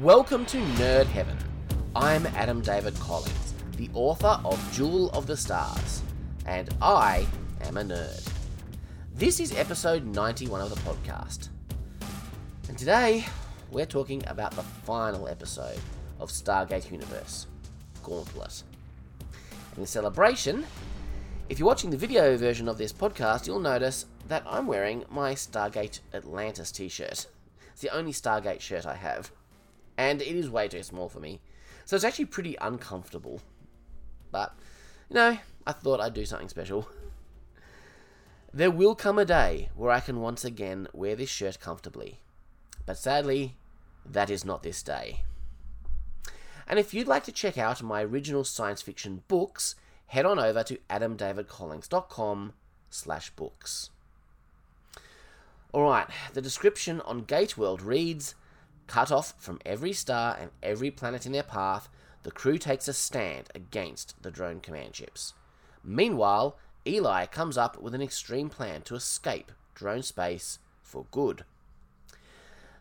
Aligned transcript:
Welcome 0.00 0.46
to 0.46 0.56
Nerd 0.56 1.04
Heaven. 1.08 1.36
I'm 1.94 2.24
Adam 2.28 2.62
David 2.62 2.98
Collins, 3.00 3.54
the 3.76 3.90
author 3.92 4.40
of 4.46 4.72
Jewel 4.72 5.10
of 5.10 5.26
the 5.26 5.36
Stars, 5.36 6.00
and 6.46 6.70
I 6.80 7.26
am 7.60 7.76
a 7.76 7.82
nerd. 7.82 8.26
This 9.14 9.40
is 9.40 9.54
episode 9.54 10.06
91 10.06 10.62
of 10.62 10.70
the 10.70 10.76
podcast. 10.76 11.50
And 12.68 12.78
today, 12.78 13.26
we're 13.70 13.84
talking 13.84 14.22
about 14.26 14.52
the 14.52 14.62
final 14.62 15.28
episode 15.28 15.78
of 16.18 16.30
Stargate 16.30 16.90
Universe 16.90 17.46
Gauntlet. 18.02 18.62
In 19.76 19.84
celebration, 19.84 20.64
if 21.50 21.58
you're 21.58 21.68
watching 21.68 21.90
the 21.90 21.98
video 21.98 22.38
version 22.38 22.70
of 22.70 22.78
this 22.78 22.94
podcast, 22.94 23.46
you'll 23.46 23.60
notice 23.60 24.06
that 24.28 24.44
I'm 24.46 24.66
wearing 24.66 25.04
my 25.10 25.34
Stargate 25.34 26.00
Atlantis 26.14 26.72
t 26.72 26.88
shirt. 26.88 27.26
It's 27.72 27.82
the 27.82 27.94
only 27.94 28.12
Stargate 28.12 28.60
shirt 28.60 28.86
I 28.86 28.94
have 28.94 29.30
and 30.00 30.22
it 30.22 30.34
is 30.34 30.48
way 30.48 30.66
too 30.66 30.82
small 30.82 31.10
for 31.10 31.20
me. 31.20 31.40
So 31.84 31.94
it's 31.94 32.06
actually 32.06 32.24
pretty 32.24 32.56
uncomfortable. 32.58 33.42
But, 34.32 34.54
you 35.10 35.14
know, 35.14 35.36
I 35.66 35.72
thought 35.72 36.00
I'd 36.00 36.14
do 36.14 36.24
something 36.24 36.48
special. 36.48 36.88
There 38.52 38.70
will 38.72 38.96
come 38.96 39.16
a 39.16 39.24
day 39.24 39.68
where 39.76 39.92
I 39.92 40.00
can 40.00 40.20
once 40.20 40.44
again 40.44 40.88
wear 40.92 41.14
this 41.14 41.28
shirt 41.28 41.60
comfortably. 41.60 42.18
But 42.84 42.98
sadly, 42.98 43.54
that 44.04 44.28
is 44.28 44.44
not 44.44 44.64
this 44.64 44.82
day. 44.82 45.22
And 46.66 46.76
if 46.76 46.92
you'd 46.92 47.06
like 47.06 47.22
to 47.24 47.32
check 47.32 47.56
out 47.56 47.80
my 47.80 48.02
original 48.02 48.42
science 48.42 48.82
fiction 48.82 49.22
books, 49.28 49.76
head 50.06 50.26
on 50.26 50.40
over 50.40 50.64
to 50.64 50.78
adamdavidcollins.com 50.90 52.54
slash 52.90 53.30
books. 53.30 53.90
Alright, 55.72 56.08
the 56.34 56.42
description 56.42 57.00
on 57.02 57.26
Gateworld 57.26 57.84
reads 57.84 58.34
Cut 58.90 59.12
off 59.12 59.34
from 59.38 59.60
every 59.64 59.92
star 59.92 60.36
and 60.40 60.50
every 60.64 60.90
planet 60.90 61.24
in 61.24 61.30
their 61.30 61.44
path, 61.44 61.88
the 62.24 62.32
crew 62.32 62.58
takes 62.58 62.88
a 62.88 62.92
stand 62.92 63.48
against 63.54 64.20
the 64.20 64.32
drone 64.32 64.58
command 64.58 64.96
ships. 64.96 65.32
Meanwhile, 65.84 66.58
Eli 66.84 67.26
comes 67.26 67.56
up 67.56 67.80
with 67.80 67.94
an 67.94 68.02
extreme 68.02 68.48
plan 68.48 68.82
to 68.82 68.96
escape 68.96 69.52
drone 69.76 70.02
space 70.02 70.58
for 70.82 71.06
good. 71.12 71.44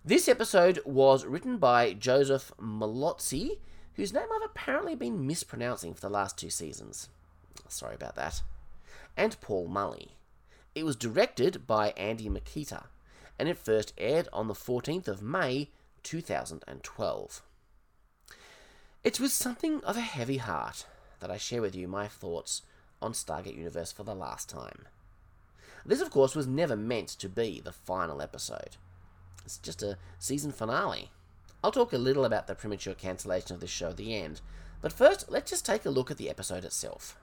This 0.04 0.28
episode 0.28 0.80
was 0.84 1.28
written 1.28 1.60
by 1.60 1.94
Joseph 1.94 2.54
Mallozzi, 2.60 3.60
whose 3.94 4.12
name 4.12 4.30
I've 4.36 4.50
apparently 4.50 4.96
been 4.96 5.28
mispronouncing 5.28 5.94
for 5.94 6.02
the 6.02 6.10
last 6.10 6.40
two 6.40 6.50
seasons. 6.50 7.10
Sorry 7.68 7.94
about 7.94 8.16
that. 8.16 8.42
And 9.16 9.40
Paul 9.42 9.68
Mullie. 9.68 10.16
It 10.74 10.86
was 10.86 10.96
directed 10.96 11.68
by 11.68 11.92
Andy 11.92 12.30
Mikita, 12.30 12.86
and 13.38 13.48
it 13.48 13.60
first 13.60 13.94
aired 14.00 14.28
on 14.34 14.48
the 14.48 14.56
14th 14.56 15.08
of 15.08 15.22
May 15.22 15.70
2012. 16.10 17.44
It's 19.04 19.20
with 19.20 19.32
something 19.32 19.84
of 19.84 19.96
a 19.96 20.02
heavy 20.02 20.38
heart 20.38 20.88
that 21.20 21.30
I 21.30 21.38
share 21.38 21.62
with 21.62 21.76
you 21.76 21.88
my 21.88 22.08
thoughts 22.08 22.64
on 23.00 23.12
Stargate 23.14 23.56
Universe 23.56 23.92
for 23.92 24.04
the 24.04 24.16
last 24.16 24.50
time. 24.50 24.88
This, 25.86 26.02
of 26.02 26.10
course, 26.10 26.36
was 26.36 26.48
never 26.48 26.76
meant 26.76 27.10
to 27.10 27.30
be 27.30 27.62
the 27.62 27.72
final 27.72 28.24
episode. 28.24 28.78
It's 29.46 29.60
just 29.60 29.84
a 29.84 30.00
season 30.18 30.52
finale. 30.52 31.12
I'll 31.64 31.72
talk 31.72 31.94
a 31.94 32.00
little 32.00 32.26
about 32.26 32.48
the 32.48 32.56
premature 32.56 32.96
cancellation 32.96 33.54
of 33.54 33.62
this 33.62 33.70
show 33.70 33.90
at 33.90 33.98
the 33.98 34.16
end, 34.16 34.42
but 34.82 34.92
first, 34.92 35.30
let's 35.30 35.52
just 35.52 35.64
take 35.64 35.86
a 35.86 35.92
look 35.92 36.10
at 36.10 36.18
the 36.18 36.32
episode 36.32 36.66
itself. 36.66 37.20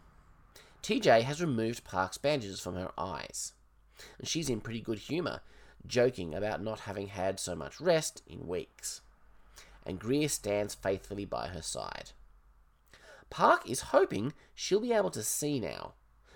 TJ 0.84 1.22
has 1.22 1.40
removed 1.40 1.82
Park's 1.82 2.18
bandages 2.18 2.60
from 2.60 2.76
her 2.76 2.92
eyes, 2.96 3.52
and 4.20 4.28
she's 4.28 4.48
in 4.48 4.60
pretty 4.60 4.80
good 4.80 5.00
humour 5.00 5.40
joking 5.88 6.34
about 6.34 6.62
not 6.62 6.80
having 6.80 7.08
had 7.08 7.38
so 7.38 7.54
much 7.54 7.80
rest 7.80 8.22
in 8.26 8.46
weeks. 8.46 9.00
And 9.84 9.98
Greer 9.98 10.28
stands 10.28 10.74
faithfully 10.74 11.24
by 11.24 11.48
her 11.48 11.62
side. 11.62 12.10
Park 13.30 13.68
is 13.68 13.92
hoping 13.92 14.32
she'll 14.54 14.80
be 14.80 14.92
able 14.92 15.10
to 15.10 15.22
see 15.22 15.60
now. 15.60 15.94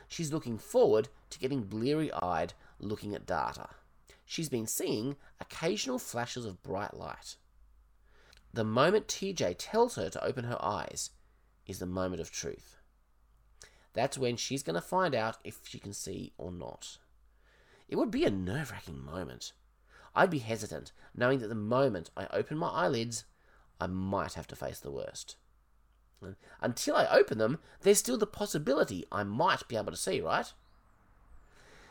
She's 0.08 0.32
looking 0.32 0.58
forward 0.58 1.08
to 1.30 1.38
getting 1.38 1.62
bleary 1.62 2.10
eyed 2.12 2.54
looking 2.78 3.14
at 3.14 3.26
data. 3.26 3.68
She's 4.24 4.48
been 4.48 4.66
seeing 4.66 5.16
occasional 5.40 5.98
flashes 5.98 6.44
of 6.44 6.62
bright 6.62 6.94
light. 6.94 7.36
The 8.52 8.64
moment 8.64 9.06
TJ 9.06 9.56
tells 9.58 9.96
her 9.96 10.10
to 10.10 10.24
open 10.24 10.44
her 10.44 10.62
eyes 10.64 11.10
is 11.66 11.78
the 11.78 11.86
moment 11.86 12.20
of 12.20 12.30
truth. 12.30 12.76
That's 13.92 14.18
when 14.18 14.36
she's 14.36 14.62
going 14.62 14.74
to 14.74 14.80
find 14.80 15.14
out 15.14 15.38
if 15.44 15.60
she 15.64 15.78
can 15.78 15.92
see 15.92 16.32
or 16.38 16.50
not. 16.50 16.98
It 17.90 17.96
would 17.96 18.12
be 18.12 18.24
a 18.24 18.30
nerve 18.30 18.70
wracking 18.70 19.04
moment. 19.04 19.52
I'd 20.14 20.30
be 20.30 20.38
hesitant, 20.38 20.92
knowing 21.12 21.40
that 21.40 21.48
the 21.48 21.56
moment 21.56 22.10
I 22.16 22.28
open 22.32 22.56
my 22.56 22.68
eyelids, 22.68 23.24
I 23.80 23.88
might 23.88 24.34
have 24.34 24.46
to 24.46 24.56
face 24.56 24.78
the 24.78 24.92
worst. 24.92 25.34
Until 26.60 26.94
I 26.94 27.06
open 27.06 27.38
them, 27.38 27.58
there's 27.80 27.98
still 27.98 28.16
the 28.16 28.26
possibility 28.26 29.06
I 29.10 29.24
might 29.24 29.66
be 29.66 29.76
able 29.76 29.90
to 29.90 29.96
see, 29.96 30.20
right? 30.20 30.52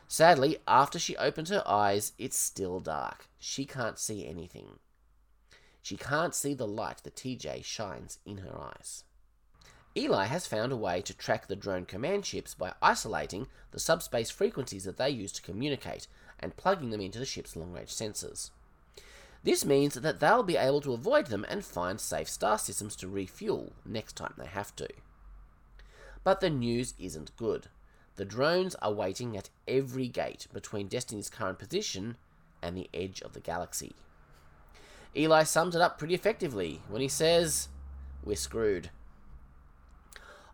Sadly, 0.07 0.59
after 0.67 0.97
she 0.97 1.17
opens 1.17 1.49
her 1.49 1.63
eyes, 1.67 2.13
it's 2.17 2.38
still 2.38 2.79
dark. 2.79 3.27
She 3.38 3.65
can't 3.65 3.99
see 3.99 4.25
anything. 4.25 4.79
She 5.81 5.97
can't 5.97 6.33
see 6.33 6.53
the 6.53 6.67
light 6.67 7.03
that 7.03 7.15
TJ 7.17 7.65
shines 7.65 8.19
in 8.25 8.38
her 8.38 8.57
eyes. 8.57 9.03
Eli 9.97 10.25
has 10.25 10.45
found 10.45 10.72
a 10.72 10.77
way 10.77 11.01
to 11.01 11.13
track 11.13 11.47
the 11.47 11.55
drone 11.55 11.85
command 11.85 12.25
ships 12.25 12.53
by 12.53 12.73
isolating 12.81 13.47
the 13.72 13.79
subspace 13.79 14.29
frequencies 14.29 14.83
that 14.83 14.97
they 14.97 15.09
use 15.09 15.31
to 15.31 15.41
communicate 15.41 16.07
and 16.39 16.57
plugging 16.57 16.91
them 16.91 17.01
into 17.01 17.19
the 17.19 17.25
ship's 17.25 17.55
long 17.55 17.72
range 17.72 17.89
sensors. 17.89 18.51
This 19.44 19.66
means 19.66 19.95
that 19.95 20.19
they'll 20.19 20.44
be 20.44 20.57
able 20.57 20.81
to 20.81 20.94
avoid 20.94 21.27
them 21.27 21.45
and 21.50 21.63
find 21.63 22.00
safe 22.00 22.29
star 22.29 22.57
systems 22.57 22.95
to 22.97 23.07
refuel 23.07 23.73
next 23.85 24.16
time 24.16 24.33
they 24.38 24.45
have 24.45 24.75
to. 24.75 24.88
But 26.23 26.41
the 26.41 26.50
news 26.50 26.94
isn't 27.00 27.35
good. 27.38 27.67
The 28.17 28.25
drones 28.25 28.75
are 28.75 28.91
waiting 28.91 29.38
at 29.38 29.50
every 29.67 30.07
gate 30.07 30.47
between 30.51 30.88
Destiny's 30.88 31.29
current 31.29 31.57
position 31.57 32.17
and 32.61 32.75
the 32.75 32.89
edge 32.94 33.21
of 33.21 33.33
the 33.33 33.39
galaxy. 33.39 33.94
Eli 35.16 35.44
sums 35.44 35.75
it 35.75 35.81
up 35.81 35.97
pretty 35.97 36.13
effectively 36.13 36.81
when 36.89 37.01
he 37.01 37.07
says, 37.07 37.69
We're 38.23 38.35
screwed. 38.35 38.89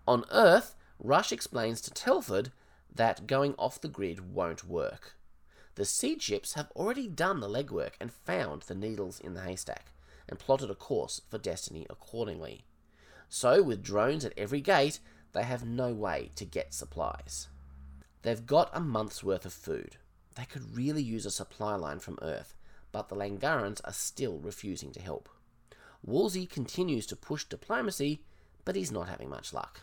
On 0.08 0.24
Earth, 0.32 0.76
Rush 1.00 1.32
explains 1.32 1.82
to 1.82 1.92
Telford 1.92 2.52
that 2.94 3.28
going 3.28 3.56
off 3.58 3.82
the 3.82 3.88
grid 3.88 4.34
won't 4.34 4.64
work. 4.64 5.16
The 5.76 5.86
seed 5.86 6.22
ships 6.22 6.54
have 6.54 6.72
already 6.76 7.08
done 7.08 7.40
the 7.40 7.50
legwork 7.50 7.94
and 8.00 8.12
found 8.12 8.64
the 8.64 8.76
needles 8.76 9.20
in 9.20 9.34
the 9.34 9.42
haystack, 9.42 9.92
and 10.30 10.40
plotted 10.40 10.70
a 10.70 10.76
course 10.76 11.22
for 11.30 11.38
Destiny 11.38 11.86
accordingly. 11.90 12.66
So, 13.30 13.62
with 13.64 13.84
drones 13.84 14.24
at 14.24 14.38
every 14.38 14.62
gate, 14.62 15.00
they 15.34 15.44
have 15.44 15.66
no 15.66 15.92
way 15.92 16.30
to 16.36 16.46
get 16.46 16.74
supplies. 16.74 17.48
They've 18.22 18.46
got 18.46 18.70
a 18.74 18.80
month's 18.80 19.24
worth 19.24 19.46
of 19.46 19.54
food. 19.54 19.98
They 20.36 20.46
could 20.46 20.76
really 20.76 21.04
use 21.04 21.26
a 21.26 21.32
supply 21.32 21.76
line 21.76 22.00
from 22.00 22.20
Earth, 22.22 22.56
but 22.92 23.10
the 23.10 23.16
Langarans 23.16 23.82
are 23.84 23.94
still 23.94 24.38
refusing 24.38 24.92
to 24.94 25.02
help. 25.02 25.30
Woolsey 26.04 26.46
continues 26.46 27.06
to 27.08 27.16
push 27.16 27.44
diplomacy, 27.44 28.22
but 28.64 28.76
he's 28.76 28.92
not 28.92 29.10
having 29.10 29.30
much 29.30 29.54
luck. 29.54 29.82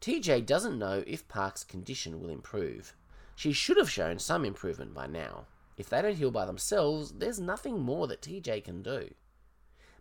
TJ 0.00 0.46
doesn't 0.46 0.78
know 0.78 1.02
if 1.06 1.28
Park's 1.28 1.64
condition 1.64 2.20
will 2.20 2.30
improve. 2.30 2.94
She 3.34 3.52
should 3.52 3.76
have 3.76 3.90
shown 3.90 4.18
some 4.18 4.44
improvement 4.44 4.94
by 4.94 5.06
now. 5.06 5.46
If 5.76 5.88
they 5.88 6.02
don't 6.02 6.16
heal 6.16 6.30
by 6.30 6.44
themselves, 6.44 7.12
there's 7.12 7.40
nothing 7.40 7.80
more 7.80 8.06
that 8.06 8.22
TJ 8.22 8.64
can 8.64 8.82
do. 8.82 9.14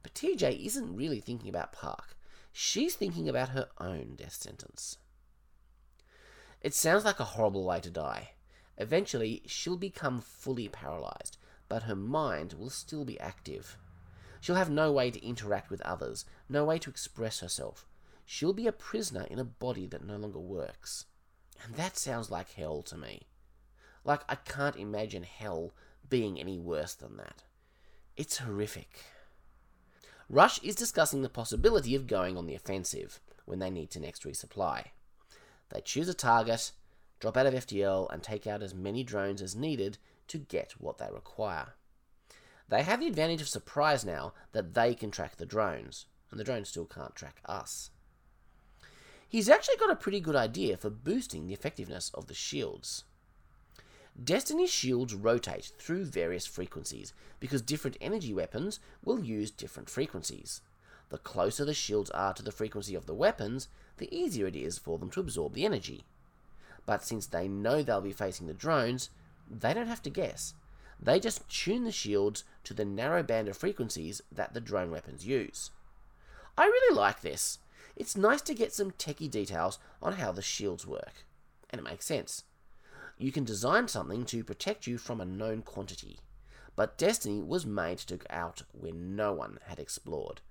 But 0.04 0.14
TJ 0.14 0.66
isn't 0.66 0.96
really 0.96 1.20
thinking 1.20 1.50
about 1.50 1.72
Park. 1.72 2.16
She's 2.52 2.96
thinking 2.96 3.28
about 3.28 3.50
her 3.50 3.70
own 3.80 4.16
death 4.16 4.34
sentence. 4.34 4.98
It 6.62 6.74
sounds 6.74 7.06
like 7.06 7.20
a 7.20 7.26
horrible 7.36 7.66
way 7.66 7.80
to 7.80 7.90
die. 7.90 8.32
Eventually, 8.78 9.42
she'll 9.46 9.78
become 9.78 10.22
fully 10.22 10.68
paralyzed, 10.68 11.38
but 11.70 11.84
her 11.84 11.96
mind 11.96 12.54
will 12.54 12.70
still 12.70 13.06
be 13.06 13.20
active. 13.20 13.78
She'll 14.42 14.56
have 14.56 14.70
no 14.70 14.92
way 14.92 15.10
to 15.12 15.26
interact 15.26 15.70
with 15.70 15.82
others, 15.82 16.26
no 16.48 16.66
way 16.66 16.78
to 16.80 16.90
express 16.90 17.40
herself, 17.40 17.87
she'll 18.30 18.54
be 18.54 18.68
a 18.68 18.74
prisoner 18.74 19.26
in 19.32 19.40
a 19.40 19.44
body 19.46 19.88
that 19.88 20.06
no 20.06 20.18
longer 20.18 20.40
works. 20.40 21.06
And 21.64 21.76
that 21.76 21.98
sounds 21.98 22.30
like 22.30 22.52
hell 22.52 22.84
to 22.84 22.98
me. 22.98 23.26
Like, 24.04 24.22
I 24.28 24.36
can't 24.36 24.76
imagine 24.76 25.24
hell 25.24 25.74
being 26.08 26.38
any 26.38 26.60
worse 26.60 26.94
than 26.94 27.16
that. 27.18 27.44
It's 28.18 28.40
horrific. 28.40 29.06
Rush 30.30 30.62
is 30.62 30.76
discussing 30.76 31.22
the 31.22 31.30
possibility 31.30 31.96
of 31.96 32.06
going 32.06 32.38
on 32.38 32.46
the 32.46 32.54
offensive 32.54 33.22
when 33.46 33.60
they 33.60 33.70
need 33.70 33.90
to 33.92 34.00
next 34.02 34.24
resupply. 34.24 34.88
They 35.70 35.80
choose 35.80 36.10
a 36.10 36.14
target, 36.14 36.74
drop 37.22 37.38
out 37.38 37.46
of 37.46 37.54
FTL, 37.54 38.12
and 38.12 38.22
take 38.22 38.46
out 38.46 38.62
as 38.62 38.76
many 38.76 39.04
drones 39.04 39.42
as 39.42 39.56
needed 39.56 39.98
to 40.28 40.38
get 40.38 40.74
what 40.80 40.98
they 40.98 41.08
require. 41.10 41.76
They 42.68 42.84
have 42.84 43.00
the 43.00 43.08
advantage 43.08 43.40
of 43.40 43.48
surprise 43.48 44.04
now 44.04 44.34
that 44.52 44.74
they 44.74 44.96
can 44.96 45.12
track 45.12 45.38
the 45.38 45.46
drones, 45.46 46.08
and 46.30 46.38
the 46.38 46.44
drones 46.44 46.68
still 46.68 46.86
can't 46.86 47.16
track 47.16 47.38
us 47.46 47.92
he's 49.28 49.50
actually 49.50 49.78
got 49.78 49.92
a 49.92 49.96
pretty 49.96 50.20
good 50.20 50.36
idea 50.36 50.78
for 50.78 50.90
boosting 50.90 51.48
the 51.48 51.54
effectiveness 51.54 52.12
of 52.14 52.28
the 52.28 52.34
shields. 52.34 53.04
Destiny's 54.22 54.72
shields 54.72 55.14
rotate 55.14 55.74
through 55.78 56.06
various 56.06 56.48
frequencies 56.48 57.14
because 57.40 57.62
different 57.62 57.98
energy 58.02 58.34
weapons 58.34 58.80
will 59.04 59.24
use 59.24 59.52
different 59.52 59.90
frequencies. 59.90 60.62
The 61.10 61.20
closer 61.20 61.64
the 61.64 61.74
shields 61.74 62.10
are 62.12 62.34
to 62.34 62.44
the 62.44 62.52
frequency 62.52 62.96
of 62.96 63.06
the 63.06 63.14
weapons, 63.14 63.70
the 63.98 64.14
easier 64.16 64.48
it 64.48 64.56
is 64.56 64.78
for 64.78 64.98
them 64.98 65.10
to 65.12 65.20
absorb 65.20 65.54
the 65.54 65.66
energy. 65.66 66.04
But 66.86 67.04
since 67.04 67.28
they 67.28 67.48
know 67.48 67.84
they'll 67.84 68.02
be 68.02 68.12
facing 68.12 68.48
the 68.48 68.54
drones, 68.54 69.10
they 69.50 69.74
don't 69.74 69.88
have 69.88 70.02
to 70.04 70.10
guess. 70.10 70.56
They 71.00 71.20
just 71.20 71.48
tune 71.48 71.84
the 71.84 71.92
shields 71.92 72.44
to 72.64 72.74
the 72.74 72.86
narrow 72.86 73.22
band 73.22 73.48
of 73.48 73.58
frequencies 73.58 74.22
that 74.32 74.54
the 74.54 74.62
drone 74.62 74.90
weapons 74.90 75.28
use. 75.28 75.70
I 76.58 76.66
really 76.66 76.96
like 76.98 77.22
this. 77.22 77.60
It's 77.98 78.16
nice 78.16 78.44
to 78.44 78.54
get 78.54 78.72
some 78.72 78.92
techie 78.92 79.30
details 79.30 79.80
on 80.04 80.14
how 80.14 80.32
the 80.32 80.44
shields 80.44 80.86
work. 80.86 81.26
And 81.72 81.80
it 81.80 81.84
makes 81.84 82.06
sense. 82.06 82.44
You 83.18 83.32
can 83.32 83.44
design 83.44 83.88
something 83.88 84.24
to 84.26 84.44
protect 84.44 84.86
you 84.86 85.00
from 85.00 85.20
a 85.20 85.26
known 85.26 85.64
quantity. 85.64 86.20
But 86.76 87.00
Destiny 87.00 87.42
was 87.42 87.66
made 87.66 87.98
to 88.00 88.18
go 88.18 88.28
out 88.30 88.62
where 88.72 88.94
no 88.94 89.34
one 89.34 89.58
had 89.66 89.80
explored. 89.80 90.42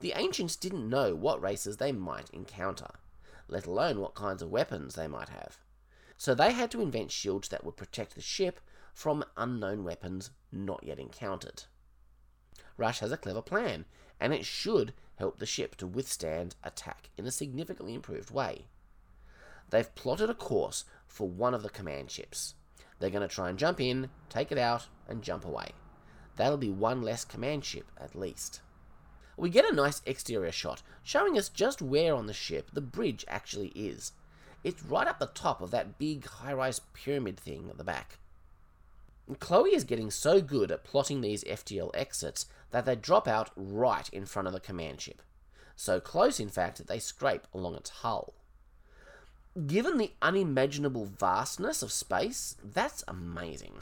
The 0.00 0.12
ancients 0.14 0.56
didn't 0.56 0.90
know 0.90 1.14
what 1.14 1.40
races 1.40 1.78
they 1.78 1.90
might 1.90 2.28
encounter, 2.30 2.90
let 3.48 3.64
alone 3.64 3.98
what 3.98 4.14
kinds 4.14 4.42
of 4.42 4.50
weapons 4.50 4.94
they 4.94 5.08
might 5.08 5.30
have. 5.30 5.58
So 6.18 6.34
they 6.34 6.52
had 6.52 6.70
to 6.72 6.82
invent 6.82 7.10
shields 7.10 7.48
that 7.48 7.64
would 7.64 7.78
protect 7.78 8.14
the 8.14 8.20
ship 8.20 8.60
from 8.92 9.24
unknown 9.38 9.84
weapons 9.84 10.30
not 10.52 10.84
yet 10.84 10.98
encountered. 10.98 11.64
Rush 12.76 13.00
has 13.00 13.10
a 13.10 13.16
clever 13.16 13.40
plan, 13.40 13.86
and 14.20 14.34
it 14.34 14.44
should 14.44 14.92
help 15.20 15.38
the 15.38 15.46
ship 15.46 15.76
to 15.76 15.86
withstand 15.86 16.56
attack 16.64 17.10
in 17.16 17.26
a 17.26 17.30
significantly 17.30 17.94
improved 17.94 18.30
way. 18.30 18.64
They've 19.68 19.94
plotted 19.94 20.30
a 20.30 20.34
course 20.34 20.84
for 21.06 21.28
one 21.28 21.54
of 21.54 21.62
the 21.62 21.70
command 21.70 22.10
ships. 22.10 22.54
They're 22.98 23.10
going 23.10 23.26
to 23.26 23.34
try 23.34 23.48
and 23.48 23.58
jump 23.58 23.80
in, 23.80 24.10
take 24.28 24.50
it 24.50 24.58
out, 24.58 24.88
and 25.08 25.22
jump 25.22 25.44
away. 25.44 25.72
That'll 26.36 26.56
be 26.56 26.70
one 26.70 27.02
less 27.02 27.24
command 27.24 27.64
ship 27.64 27.86
at 28.00 28.14
least. 28.14 28.62
We 29.36 29.50
get 29.50 29.70
a 29.70 29.74
nice 29.74 30.02
exterior 30.06 30.52
shot 30.52 30.82
showing 31.02 31.38
us 31.38 31.48
just 31.48 31.82
where 31.82 32.14
on 32.14 32.26
the 32.26 32.32
ship 32.32 32.70
the 32.72 32.80
bridge 32.80 33.24
actually 33.28 33.68
is. 33.68 34.12
It's 34.64 34.82
right 34.82 35.06
up 35.06 35.18
the 35.18 35.26
top 35.26 35.60
of 35.60 35.70
that 35.70 35.98
big 35.98 36.26
high 36.26 36.52
rise 36.52 36.80
pyramid 36.94 37.38
thing 37.38 37.68
at 37.70 37.78
the 37.78 37.84
back. 37.84 38.19
Chloe 39.38 39.74
is 39.74 39.84
getting 39.84 40.10
so 40.10 40.40
good 40.40 40.72
at 40.72 40.84
plotting 40.84 41.20
these 41.20 41.44
FTL 41.44 41.90
exits 41.94 42.46
that 42.70 42.84
they 42.84 42.96
drop 42.96 43.28
out 43.28 43.50
right 43.54 44.08
in 44.10 44.26
front 44.26 44.48
of 44.48 44.54
the 44.54 44.60
command 44.60 45.00
ship. 45.00 45.22
So 45.76 46.00
close, 46.00 46.40
in 46.40 46.48
fact, 46.48 46.78
that 46.78 46.88
they 46.88 46.98
scrape 46.98 47.46
along 47.54 47.76
its 47.76 47.90
hull. 47.90 48.34
Given 49.66 49.98
the 49.98 50.12
unimaginable 50.22 51.06
vastness 51.06 51.82
of 51.82 51.92
space, 51.92 52.56
that's 52.62 53.04
amazing. 53.08 53.74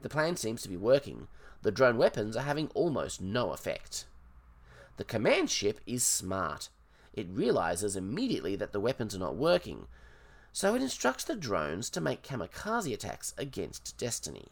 The 0.00 0.08
plan 0.08 0.36
seems 0.36 0.62
to 0.62 0.68
be 0.68 0.76
working. 0.76 1.28
The 1.62 1.70
drone 1.70 1.98
weapons 1.98 2.36
are 2.36 2.42
having 2.42 2.68
almost 2.74 3.20
no 3.20 3.52
effect. 3.52 4.06
The 4.96 5.04
command 5.04 5.50
ship 5.50 5.80
is 5.86 6.02
smart. 6.04 6.68
It 7.12 7.28
realizes 7.30 7.96
immediately 7.96 8.56
that 8.56 8.72
the 8.72 8.80
weapons 8.80 9.14
are 9.14 9.18
not 9.18 9.36
working, 9.36 9.86
so 10.52 10.74
it 10.74 10.82
instructs 10.82 11.24
the 11.24 11.36
drones 11.36 11.90
to 11.90 12.00
make 12.00 12.22
kamikaze 12.22 12.92
attacks 12.92 13.34
against 13.38 13.96
Destiny. 13.96 14.48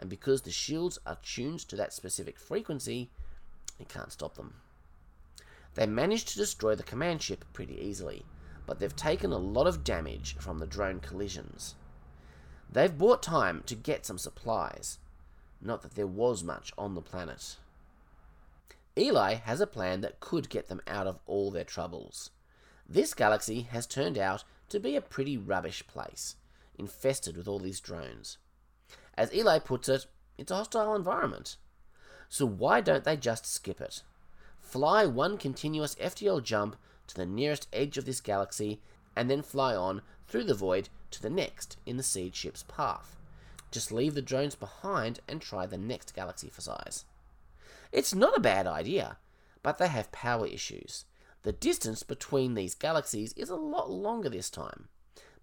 And 0.00 0.08
because 0.08 0.42
the 0.42 0.50
shields 0.50 0.98
are 1.06 1.18
tuned 1.22 1.60
to 1.60 1.76
that 1.76 1.92
specific 1.92 2.38
frequency, 2.38 3.10
it 3.78 3.88
can't 3.88 4.12
stop 4.12 4.34
them. 4.36 4.54
They 5.74 5.86
managed 5.86 6.28
to 6.28 6.38
destroy 6.38 6.74
the 6.74 6.82
command 6.82 7.22
ship 7.22 7.44
pretty 7.52 7.78
easily, 7.80 8.24
but 8.66 8.78
they've 8.78 8.94
taken 8.94 9.32
a 9.32 9.38
lot 9.38 9.66
of 9.66 9.84
damage 9.84 10.36
from 10.38 10.58
the 10.58 10.66
drone 10.66 11.00
collisions. 11.00 11.74
They've 12.72 12.96
bought 12.96 13.22
time 13.22 13.62
to 13.66 13.74
get 13.74 14.06
some 14.06 14.18
supplies, 14.18 14.98
not 15.60 15.82
that 15.82 15.94
there 15.94 16.06
was 16.06 16.42
much 16.44 16.72
on 16.78 16.94
the 16.94 17.00
planet. 17.00 17.56
Eli 18.96 19.34
has 19.34 19.60
a 19.60 19.66
plan 19.66 20.00
that 20.00 20.20
could 20.20 20.48
get 20.48 20.68
them 20.68 20.80
out 20.86 21.06
of 21.06 21.20
all 21.26 21.50
their 21.50 21.64
troubles. 21.64 22.30
This 22.88 23.14
galaxy 23.14 23.62
has 23.62 23.86
turned 23.86 24.18
out 24.18 24.44
to 24.70 24.80
be 24.80 24.96
a 24.96 25.00
pretty 25.00 25.36
rubbish 25.36 25.86
place, 25.86 26.36
infested 26.78 27.36
with 27.36 27.46
all 27.46 27.58
these 27.58 27.80
drones. 27.80 28.38
As 29.16 29.34
Eli 29.34 29.58
puts 29.58 29.88
it, 29.88 30.06
it's 30.38 30.50
a 30.50 30.56
hostile 30.56 30.94
environment. 30.94 31.56
So 32.28 32.46
why 32.46 32.80
don't 32.80 33.04
they 33.04 33.16
just 33.16 33.44
skip 33.44 33.80
it? 33.80 34.02
Fly 34.60 35.04
one 35.04 35.36
continuous 35.36 35.94
FTL 35.96 36.42
jump 36.42 36.76
to 37.08 37.14
the 37.14 37.26
nearest 37.26 37.68
edge 37.72 37.98
of 37.98 38.04
this 38.04 38.20
galaxy, 38.20 38.80
and 39.16 39.28
then 39.28 39.42
fly 39.42 39.74
on 39.74 40.02
through 40.26 40.44
the 40.44 40.54
void 40.54 40.88
to 41.10 41.20
the 41.20 41.28
next 41.28 41.76
in 41.84 41.96
the 41.96 42.02
seed 42.02 42.36
ship's 42.36 42.62
path. 42.62 43.16
Just 43.70 43.92
leave 43.92 44.14
the 44.14 44.22
drones 44.22 44.54
behind 44.54 45.20
and 45.28 45.40
try 45.40 45.66
the 45.66 45.76
next 45.76 46.14
galaxy 46.14 46.48
for 46.48 46.60
size. 46.60 47.04
It's 47.92 48.14
not 48.14 48.36
a 48.36 48.40
bad 48.40 48.66
idea, 48.66 49.18
but 49.62 49.78
they 49.78 49.88
have 49.88 50.12
power 50.12 50.46
issues. 50.46 51.04
The 51.42 51.52
distance 51.52 52.02
between 52.02 52.54
these 52.54 52.74
galaxies 52.74 53.32
is 53.34 53.48
a 53.48 53.56
lot 53.56 53.90
longer 53.90 54.28
this 54.28 54.50
time. 54.50 54.88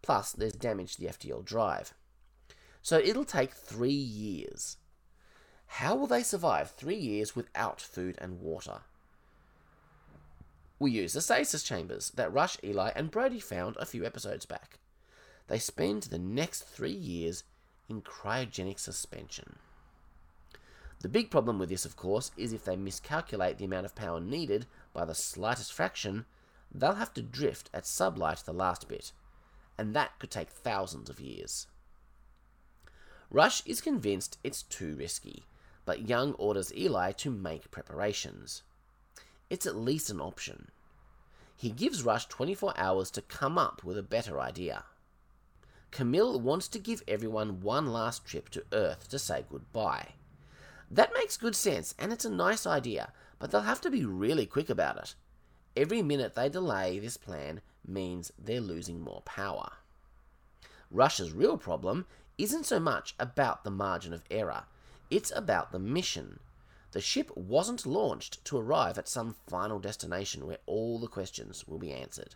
Plus, 0.02 0.32
there's 0.32 0.54
damage 0.54 0.96
to 0.96 1.02
the 1.02 1.08
FTL 1.08 1.44
drive. 1.44 1.94
So 2.82 3.00
it'll 3.00 3.26
take 3.26 3.54
three 3.54 3.90
years. 3.90 4.78
How 5.68 5.96
will 5.96 6.08
they 6.08 6.24
survive 6.24 6.72
three 6.72 6.96
years 6.96 7.36
without 7.36 7.82
food 7.82 8.16
and 8.20 8.40
water? 8.40 8.82
We 10.80 10.92
use 10.92 11.14
the 11.14 11.22
stasis 11.22 11.64
chambers 11.64 12.12
that 12.12 12.32
Rush, 12.32 12.58
Eli, 12.64 12.92
and 12.96 13.10
Brody 13.10 13.40
found 13.40 13.76
a 13.78 13.86
few 13.86 14.06
episodes 14.06 14.46
back. 14.46 14.80
They 15.48 15.60
spend 15.60 16.04
the 16.04 16.20
next 16.20 16.64
three 16.64 16.92
years 16.92 17.44
in 17.90 18.02
cryogenic 18.02 18.80
suspension. 18.80 19.58
The 21.00 21.10
big 21.10 21.30
problem 21.30 21.60
with 21.60 21.70
this, 21.70 21.86
of 21.86 21.96
course, 21.96 22.32
is 22.38 22.54
if 22.54 22.66
they 22.66 22.76
miscalculate 22.76 23.58
the 23.58 23.66
amount 23.66 23.86
of 23.86 23.96
power 23.96 24.20
needed 24.20 24.66
by 24.98 25.06
the 25.06 25.14
slightest 25.14 25.72
fraction, 25.72 26.26
they'll 26.74 26.96
have 26.96 27.14
to 27.14 27.22
drift 27.22 27.70
at 27.72 27.84
sublight 27.84 28.44
the 28.44 28.52
last 28.52 28.88
bit, 28.88 29.12
and 29.78 29.96
that 29.96 30.18
could 30.18 30.32
take 30.32 30.50
thousands 30.50 31.08
of 31.08 31.20
years. 31.20 31.68
Rush 33.30 33.62
is 33.68 33.80
convinced 33.80 34.40
it's 34.44 34.64
too 34.64 34.96
risky, 34.96 35.46
but 35.86 36.10
Young 36.10 36.34
orders 36.34 36.74
Eli 36.76 37.12
to 37.12 37.30
make 37.30 37.70
preparations. 37.70 38.64
It's 39.52 39.68
at 39.68 39.76
least 39.76 40.10
an 40.10 40.20
option. 40.20 40.72
He 41.56 41.70
gives 41.70 42.02
Rush 42.02 42.26
24 42.26 42.74
hours 42.76 43.12
to 43.12 43.22
come 43.22 43.60
up 43.60 43.84
with 43.84 44.00
a 44.00 44.04
better 44.04 44.40
idea. 44.40 44.86
Camille 45.92 46.40
wants 46.40 46.68
to 46.70 46.80
give 46.80 47.04
everyone 47.08 47.62
one 47.62 47.86
last 47.94 48.26
trip 48.26 48.50
to 48.50 48.66
Earth 48.74 49.08
to 49.10 49.20
say 49.20 49.46
goodbye. 49.48 50.14
That 50.90 51.14
makes 51.14 51.38
good 51.38 51.56
sense, 51.56 51.94
and 52.00 52.12
it's 52.12 52.26
a 52.26 52.32
nice 52.32 52.66
idea, 52.66 53.12
but 53.40 53.52
they'll 53.52 53.62
have 53.62 53.82
to 53.82 53.90
be 53.90 54.06
really 54.06 54.46
quick 54.46 54.70
about 54.70 54.98
it. 54.98 55.16
Every 55.76 56.02
minute 56.02 56.34
they 56.34 56.50
delay 56.50 57.00
this 57.00 57.18
plan 57.18 57.62
means 57.86 58.32
they're 58.38 58.62
losing 58.62 59.00
more 59.00 59.22
power. 59.22 59.70
Rush's 60.90 61.32
real 61.32 61.58
problem 61.58 62.06
isn't 62.38 62.66
so 62.66 62.80
much 62.80 63.16
about 63.20 63.64
the 63.64 63.72
margin 63.72 64.14
of 64.14 64.24
error, 64.32 64.64
it's 65.10 65.32
about 65.36 65.72
the 65.72 65.80
mission. 65.80 66.40
The 66.92 67.02
ship 67.02 67.36
wasn't 67.36 67.86
launched 67.86 68.44
to 68.46 68.58
arrive 68.58 68.98
at 68.98 69.08
some 69.08 69.36
final 69.48 69.80
destination 69.80 70.48
where 70.48 70.58
all 70.66 71.00
the 71.00 71.08
questions 71.08 71.68
will 71.68 71.78
be 71.78 71.92
answered. 71.92 72.36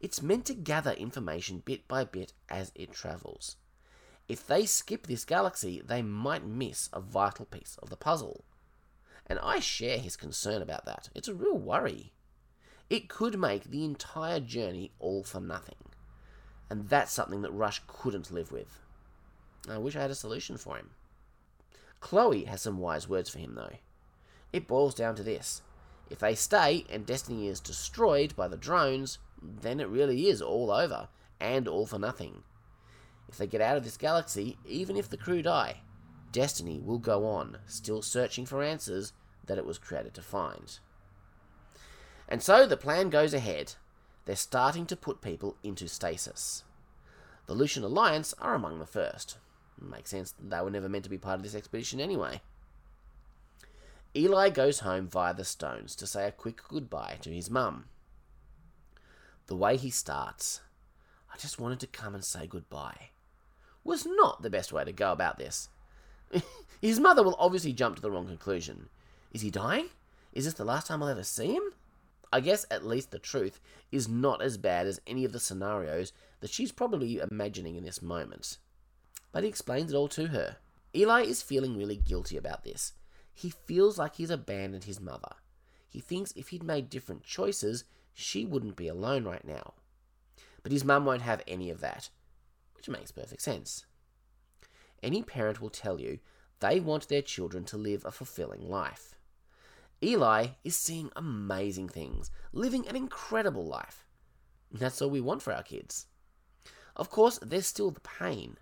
It's 0.00 0.22
meant 0.22 0.46
to 0.46 0.54
gather 0.54 0.92
information 0.92 1.62
bit 1.64 1.86
by 1.86 2.04
bit 2.04 2.32
as 2.48 2.72
it 2.74 2.92
travels. 2.92 3.56
If 4.28 4.46
they 4.46 4.66
skip 4.66 5.06
this 5.06 5.24
galaxy, 5.24 5.82
they 5.84 6.02
might 6.02 6.46
miss 6.46 6.88
a 6.92 7.00
vital 7.00 7.44
piece 7.44 7.76
of 7.82 7.90
the 7.90 7.96
puzzle. 7.96 8.44
And 9.32 9.40
I 9.42 9.60
share 9.60 9.96
his 9.96 10.14
concern 10.14 10.60
about 10.60 10.84
that. 10.84 11.08
It's 11.14 11.26
a 11.26 11.34
real 11.34 11.56
worry. 11.56 12.12
It 12.90 13.08
could 13.08 13.38
make 13.38 13.64
the 13.64 13.82
entire 13.82 14.40
journey 14.40 14.92
all 14.98 15.24
for 15.24 15.40
nothing. 15.40 15.88
And 16.68 16.90
that's 16.90 17.14
something 17.14 17.40
that 17.40 17.50
Rush 17.50 17.80
couldn't 17.86 18.30
live 18.30 18.52
with. 18.52 18.78
I 19.70 19.78
wish 19.78 19.96
I 19.96 20.02
had 20.02 20.10
a 20.10 20.14
solution 20.14 20.58
for 20.58 20.76
him. 20.76 20.90
Chloe 22.00 22.44
has 22.44 22.60
some 22.60 22.76
wise 22.76 23.08
words 23.08 23.30
for 23.30 23.38
him, 23.38 23.54
though. 23.54 23.76
It 24.52 24.68
boils 24.68 24.94
down 24.94 25.14
to 25.14 25.22
this 25.22 25.62
if 26.10 26.18
they 26.18 26.34
stay 26.34 26.84
and 26.90 27.06
Destiny 27.06 27.48
is 27.48 27.58
destroyed 27.58 28.36
by 28.36 28.48
the 28.48 28.58
drones, 28.58 29.16
then 29.40 29.80
it 29.80 29.88
really 29.88 30.28
is 30.28 30.42
all 30.42 30.70
over, 30.70 31.08
and 31.40 31.66
all 31.66 31.86
for 31.86 31.98
nothing. 31.98 32.42
If 33.30 33.38
they 33.38 33.46
get 33.46 33.62
out 33.62 33.78
of 33.78 33.84
this 33.84 33.96
galaxy, 33.96 34.58
even 34.66 34.94
if 34.94 35.08
the 35.08 35.16
crew 35.16 35.40
die, 35.40 35.80
Destiny 36.32 36.80
will 36.80 36.98
go 36.98 37.24
on, 37.24 37.56
still 37.66 38.02
searching 38.02 38.44
for 38.44 38.62
answers 38.62 39.14
that 39.46 39.58
it 39.58 39.66
was 39.66 39.78
created 39.78 40.14
to 40.14 40.22
find. 40.22 40.78
And 42.28 42.42
so 42.42 42.66
the 42.66 42.76
plan 42.76 43.10
goes 43.10 43.34
ahead. 43.34 43.74
They're 44.24 44.36
starting 44.36 44.86
to 44.86 44.96
put 44.96 45.20
people 45.20 45.56
into 45.62 45.88
stasis. 45.88 46.64
The 47.46 47.54
Lucian 47.54 47.82
Alliance 47.82 48.34
are 48.40 48.54
among 48.54 48.78
the 48.78 48.86
first. 48.86 49.38
Makes 49.80 50.10
sense, 50.10 50.34
they 50.40 50.60
were 50.60 50.70
never 50.70 50.88
meant 50.88 51.04
to 51.04 51.10
be 51.10 51.18
part 51.18 51.36
of 51.36 51.42
this 51.42 51.54
expedition 51.54 52.00
anyway. 52.00 52.40
Eli 54.14 54.50
goes 54.50 54.80
home 54.80 55.08
via 55.08 55.34
the 55.34 55.44
stones 55.44 55.96
to 55.96 56.06
say 56.06 56.28
a 56.28 56.32
quick 56.32 56.60
goodbye 56.68 57.18
to 57.22 57.30
his 57.30 57.50
mum. 57.50 57.86
The 59.46 59.56
way 59.56 59.76
he 59.76 59.90
starts, 59.90 60.60
I 61.32 61.38
just 61.38 61.58
wanted 61.58 61.80
to 61.80 61.86
come 61.86 62.14
and 62.14 62.24
say 62.24 62.46
goodbye. 62.46 63.10
was 63.82 64.06
not 64.06 64.42
the 64.42 64.50
best 64.50 64.72
way 64.72 64.84
to 64.84 64.92
go 64.92 65.12
about 65.12 65.38
this. 65.38 65.68
His 66.80 67.00
mother 67.00 67.22
will 67.22 67.36
obviously 67.38 67.72
jump 67.72 67.96
to 67.96 68.02
the 68.02 68.10
wrong 68.10 68.26
conclusion. 68.26 68.88
Is 69.32 69.40
he 69.40 69.50
dying? 69.50 69.88
Is 70.32 70.44
this 70.44 70.54
the 70.54 70.64
last 70.64 70.86
time 70.86 71.02
I'll 71.02 71.08
ever 71.08 71.24
see 71.24 71.52
him? 71.52 71.62
I 72.32 72.40
guess 72.40 72.64
at 72.70 72.86
least 72.86 73.10
the 73.10 73.18
truth 73.18 73.60
is 73.90 74.08
not 74.08 74.40
as 74.40 74.56
bad 74.56 74.86
as 74.86 75.00
any 75.06 75.24
of 75.24 75.32
the 75.32 75.40
scenarios 75.40 76.12
that 76.40 76.50
she's 76.50 76.72
probably 76.72 77.18
imagining 77.18 77.76
in 77.76 77.84
this 77.84 78.00
moment. 78.00 78.58
But 79.32 79.42
he 79.42 79.48
explains 79.48 79.92
it 79.92 79.96
all 79.96 80.08
to 80.08 80.28
her. 80.28 80.56
Eli 80.94 81.22
is 81.22 81.42
feeling 81.42 81.76
really 81.76 81.96
guilty 81.96 82.36
about 82.36 82.64
this. 82.64 82.92
He 83.34 83.50
feels 83.50 83.98
like 83.98 84.16
he's 84.16 84.30
abandoned 84.30 84.84
his 84.84 85.00
mother. 85.00 85.34
He 85.88 86.00
thinks 86.00 86.32
if 86.36 86.48
he'd 86.48 86.62
made 86.62 86.90
different 86.90 87.24
choices, 87.24 87.84
she 88.14 88.44
wouldn't 88.44 88.76
be 88.76 88.88
alone 88.88 89.24
right 89.24 89.44
now. 89.44 89.74
But 90.62 90.72
his 90.72 90.84
mum 90.84 91.04
won't 91.04 91.22
have 91.22 91.42
any 91.46 91.70
of 91.70 91.80
that, 91.80 92.10
which 92.74 92.88
makes 92.88 93.10
perfect 93.10 93.42
sense. 93.42 93.86
Any 95.02 95.22
parent 95.22 95.60
will 95.60 95.70
tell 95.70 96.00
you 96.00 96.18
they 96.60 96.78
want 96.78 97.08
their 97.08 97.22
children 97.22 97.64
to 97.64 97.76
live 97.76 98.04
a 98.04 98.10
fulfilling 98.10 98.68
life. 98.68 99.11
Eli 100.02 100.48
is 100.64 100.76
seeing 100.76 101.10
amazing 101.14 101.88
things, 101.88 102.30
living 102.52 102.86
an 102.88 102.96
incredible 102.96 103.64
life. 103.64 104.04
That's 104.70 105.00
all 105.00 105.10
we 105.10 105.20
want 105.20 105.42
for 105.42 105.52
our 105.52 105.62
kids. 105.62 106.06
Of 106.96 107.10
course, 107.10 107.38
there's 107.40 107.66
still 107.66 107.90
the 107.90 108.00
pain. 108.00 108.56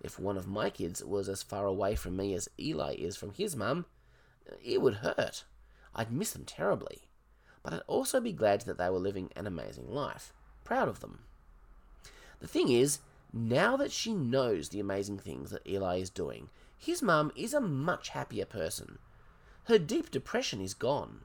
If 0.00 0.18
one 0.18 0.36
of 0.36 0.46
my 0.46 0.70
kids 0.70 1.04
was 1.04 1.28
as 1.28 1.42
far 1.42 1.66
away 1.66 1.94
from 1.94 2.16
me 2.16 2.34
as 2.34 2.48
Eli 2.58 2.94
is 2.94 3.16
from 3.16 3.32
his 3.32 3.54
mum, 3.54 3.84
it 4.64 4.80
would 4.80 4.94
hurt. 4.94 5.44
I'd 5.94 6.12
miss 6.12 6.32
them 6.32 6.44
terribly. 6.44 7.02
But 7.62 7.74
I'd 7.74 7.82
also 7.86 8.20
be 8.20 8.32
glad 8.32 8.62
that 8.62 8.78
they 8.78 8.88
were 8.88 8.98
living 8.98 9.30
an 9.36 9.46
amazing 9.46 9.90
life. 9.90 10.32
Proud 10.64 10.88
of 10.88 11.00
them. 11.00 11.20
The 12.40 12.48
thing 12.48 12.70
is, 12.70 13.00
now 13.32 13.76
that 13.76 13.92
she 13.92 14.14
knows 14.14 14.70
the 14.70 14.80
amazing 14.80 15.18
things 15.18 15.50
that 15.50 15.66
Eli 15.66 15.98
is 15.98 16.10
doing, 16.10 16.48
his 16.78 17.02
mum 17.02 17.30
is 17.36 17.52
a 17.52 17.60
much 17.60 18.08
happier 18.08 18.46
person. 18.46 18.98
Her 19.64 19.78
deep 19.78 20.10
depression 20.10 20.60
is 20.60 20.74
gone. 20.74 21.20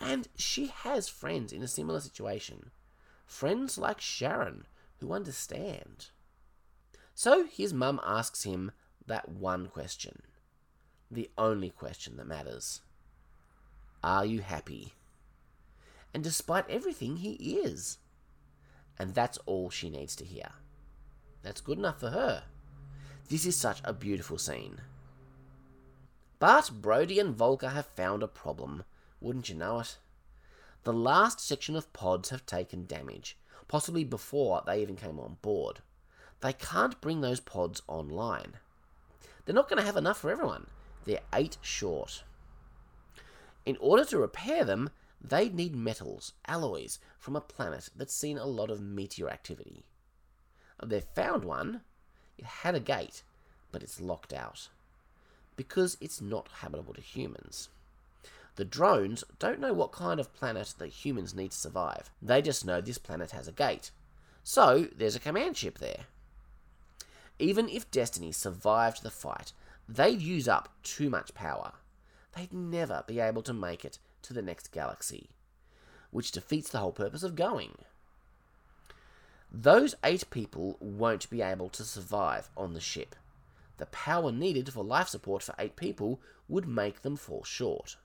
And 0.00 0.28
she 0.36 0.66
has 0.66 1.08
friends 1.08 1.52
in 1.52 1.62
a 1.62 1.68
similar 1.68 2.00
situation. 2.00 2.70
Friends 3.26 3.78
like 3.78 4.00
Sharon, 4.00 4.66
who 4.98 5.12
understand. 5.12 6.08
So 7.14 7.46
his 7.46 7.72
mum 7.72 8.00
asks 8.04 8.42
him 8.42 8.72
that 9.06 9.28
one 9.28 9.68
question. 9.68 10.22
The 11.10 11.30
only 11.38 11.70
question 11.70 12.16
that 12.16 12.26
matters. 12.26 12.82
Are 14.02 14.26
you 14.26 14.40
happy? 14.40 14.92
And 16.12 16.22
despite 16.22 16.68
everything, 16.68 17.16
he 17.16 17.32
is. 17.32 17.98
And 18.98 19.14
that's 19.14 19.38
all 19.46 19.70
she 19.70 19.90
needs 19.90 20.16
to 20.16 20.24
hear. 20.24 20.50
That's 21.42 21.60
good 21.60 21.78
enough 21.78 22.00
for 22.00 22.10
her. 22.10 22.44
This 23.28 23.46
is 23.46 23.56
such 23.56 23.80
a 23.84 23.92
beautiful 23.92 24.38
scene. 24.38 24.80
But 26.38 26.82
Brody 26.82 27.18
and 27.18 27.34
Volker 27.34 27.70
have 27.70 27.86
found 27.86 28.22
a 28.22 28.28
problem, 28.28 28.84
wouldn't 29.20 29.48
you 29.48 29.54
know 29.54 29.80
it? 29.80 29.96
The 30.84 30.92
last 30.92 31.40
section 31.40 31.74
of 31.74 31.92
pods 31.94 32.28
have 32.28 32.44
taken 32.44 32.84
damage, 32.84 33.38
possibly 33.68 34.04
before 34.04 34.62
they 34.66 34.82
even 34.82 34.96
came 34.96 35.18
on 35.18 35.38
board. 35.40 35.80
They 36.42 36.52
can't 36.52 37.00
bring 37.00 37.22
those 37.22 37.40
pods 37.40 37.80
online. 37.88 38.58
They're 39.44 39.54
not 39.54 39.68
going 39.70 39.80
to 39.80 39.86
have 39.86 39.96
enough 39.96 40.18
for 40.18 40.30
everyone. 40.30 40.66
They're 41.06 41.20
eight 41.32 41.56
short. 41.62 42.22
In 43.64 43.78
order 43.80 44.04
to 44.04 44.18
repair 44.18 44.62
them, 44.62 44.90
they'd 45.20 45.54
need 45.54 45.74
metals, 45.74 46.34
alloys, 46.46 46.98
from 47.18 47.34
a 47.34 47.40
planet 47.40 47.88
that's 47.96 48.14
seen 48.14 48.36
a 48.36 48.44
lot 48.44 48.70
of 48.70 48.82
meteor 48.82 49.30
activity. 49.30 49.86
They've 50.84 51.02
found 51.02 51.44
one. 51.44 51.80
It 52.36 52.44
had 52.44 52.74
a 52.74 52.80
gate, 52.80 53.22
but 53.72 53.82
it's 53.82 54.00
locked 54.00 54.34
out 54.34 54.68
because 55.56 55.96
it's 56.00 56.20
not 56.20 56.48
habitable 56.60 56.94
to 56.94 57.00
humans. 57.00 57.68
The 58.56 58.64
drones 58.64 59.24
don't 59.38 59.60
know 59.60 59.72
what 59.72 59.92
kind 59.92 60.18
of 60.18 60.34
planet 60.34 60.74
that 60.78 60.88
humans 60.88 61.34
need 61.34 61.50
to 61.50 61.56
survive. 61.56 62.10
They 62.22 62.40
just 62.40 62.64
know 62.64 62.80
this 62.80 62.98
planet 62.98 63.32
has 63.32 63.48
a 63.48 63.52
gate. 63.52 63.90
So, 64.42 64.88
there's 64.96 65.16
a 65.16 65.20
command 65.20 65.56
ship 65.56 65.78
there. 65.78 66.04
Even 67.38 67.68
if 67.68 67.90
Destiny 67.90 68.32
survived 68.32 69.02
the 69.02 69.10
fight, 69.10 69.52
they'd 69.86 70.22
use 70.22 70.48
up 70.48 70.70
too 70.82 71.10
much 71.10 71.34
power. 71.34 71.72
They'd 72.34 72.52
never 72.52 73.04
be 73.06 73.20
able 73.20 73.42
to 73.42 73.52
make 73.52 73.84
it 73.84 73.98
to 74.22 74.32
the 74.32 74.42
next 74.42 74.72
galaxy, 74.72 75.30
which 76.10 76.32
defeats 76.32 76.70
the 76.70 76.78
whole 76.78 76.92
purpose 76.92 77.22
of 77.22 77.36
going. 77.36 77.76
Those 79.52 79.94
eight 80.02 80.28
people 80.30 80.76
won't 80.80 81.28
be 81.28 81.42
able 81.42 81.68
to 81.70 81.84
survive 81.84 82.50
on 82.56 82.72
the 82.72 82.80
ship 82.80 83.14
the 83.78 83.86
power 83.86 84.32
needed 84.32 84.72
for 84.72 84.82
life 84.84 85.08
support 85.08 85.42
for 85.42 85.54
eight 85.58 85.76
people 85.76 86.20
would 86.48 86.66
make 86.66 87.02
them 87.02 87.16
fall 87.16 87.44
short. 87.44 87.96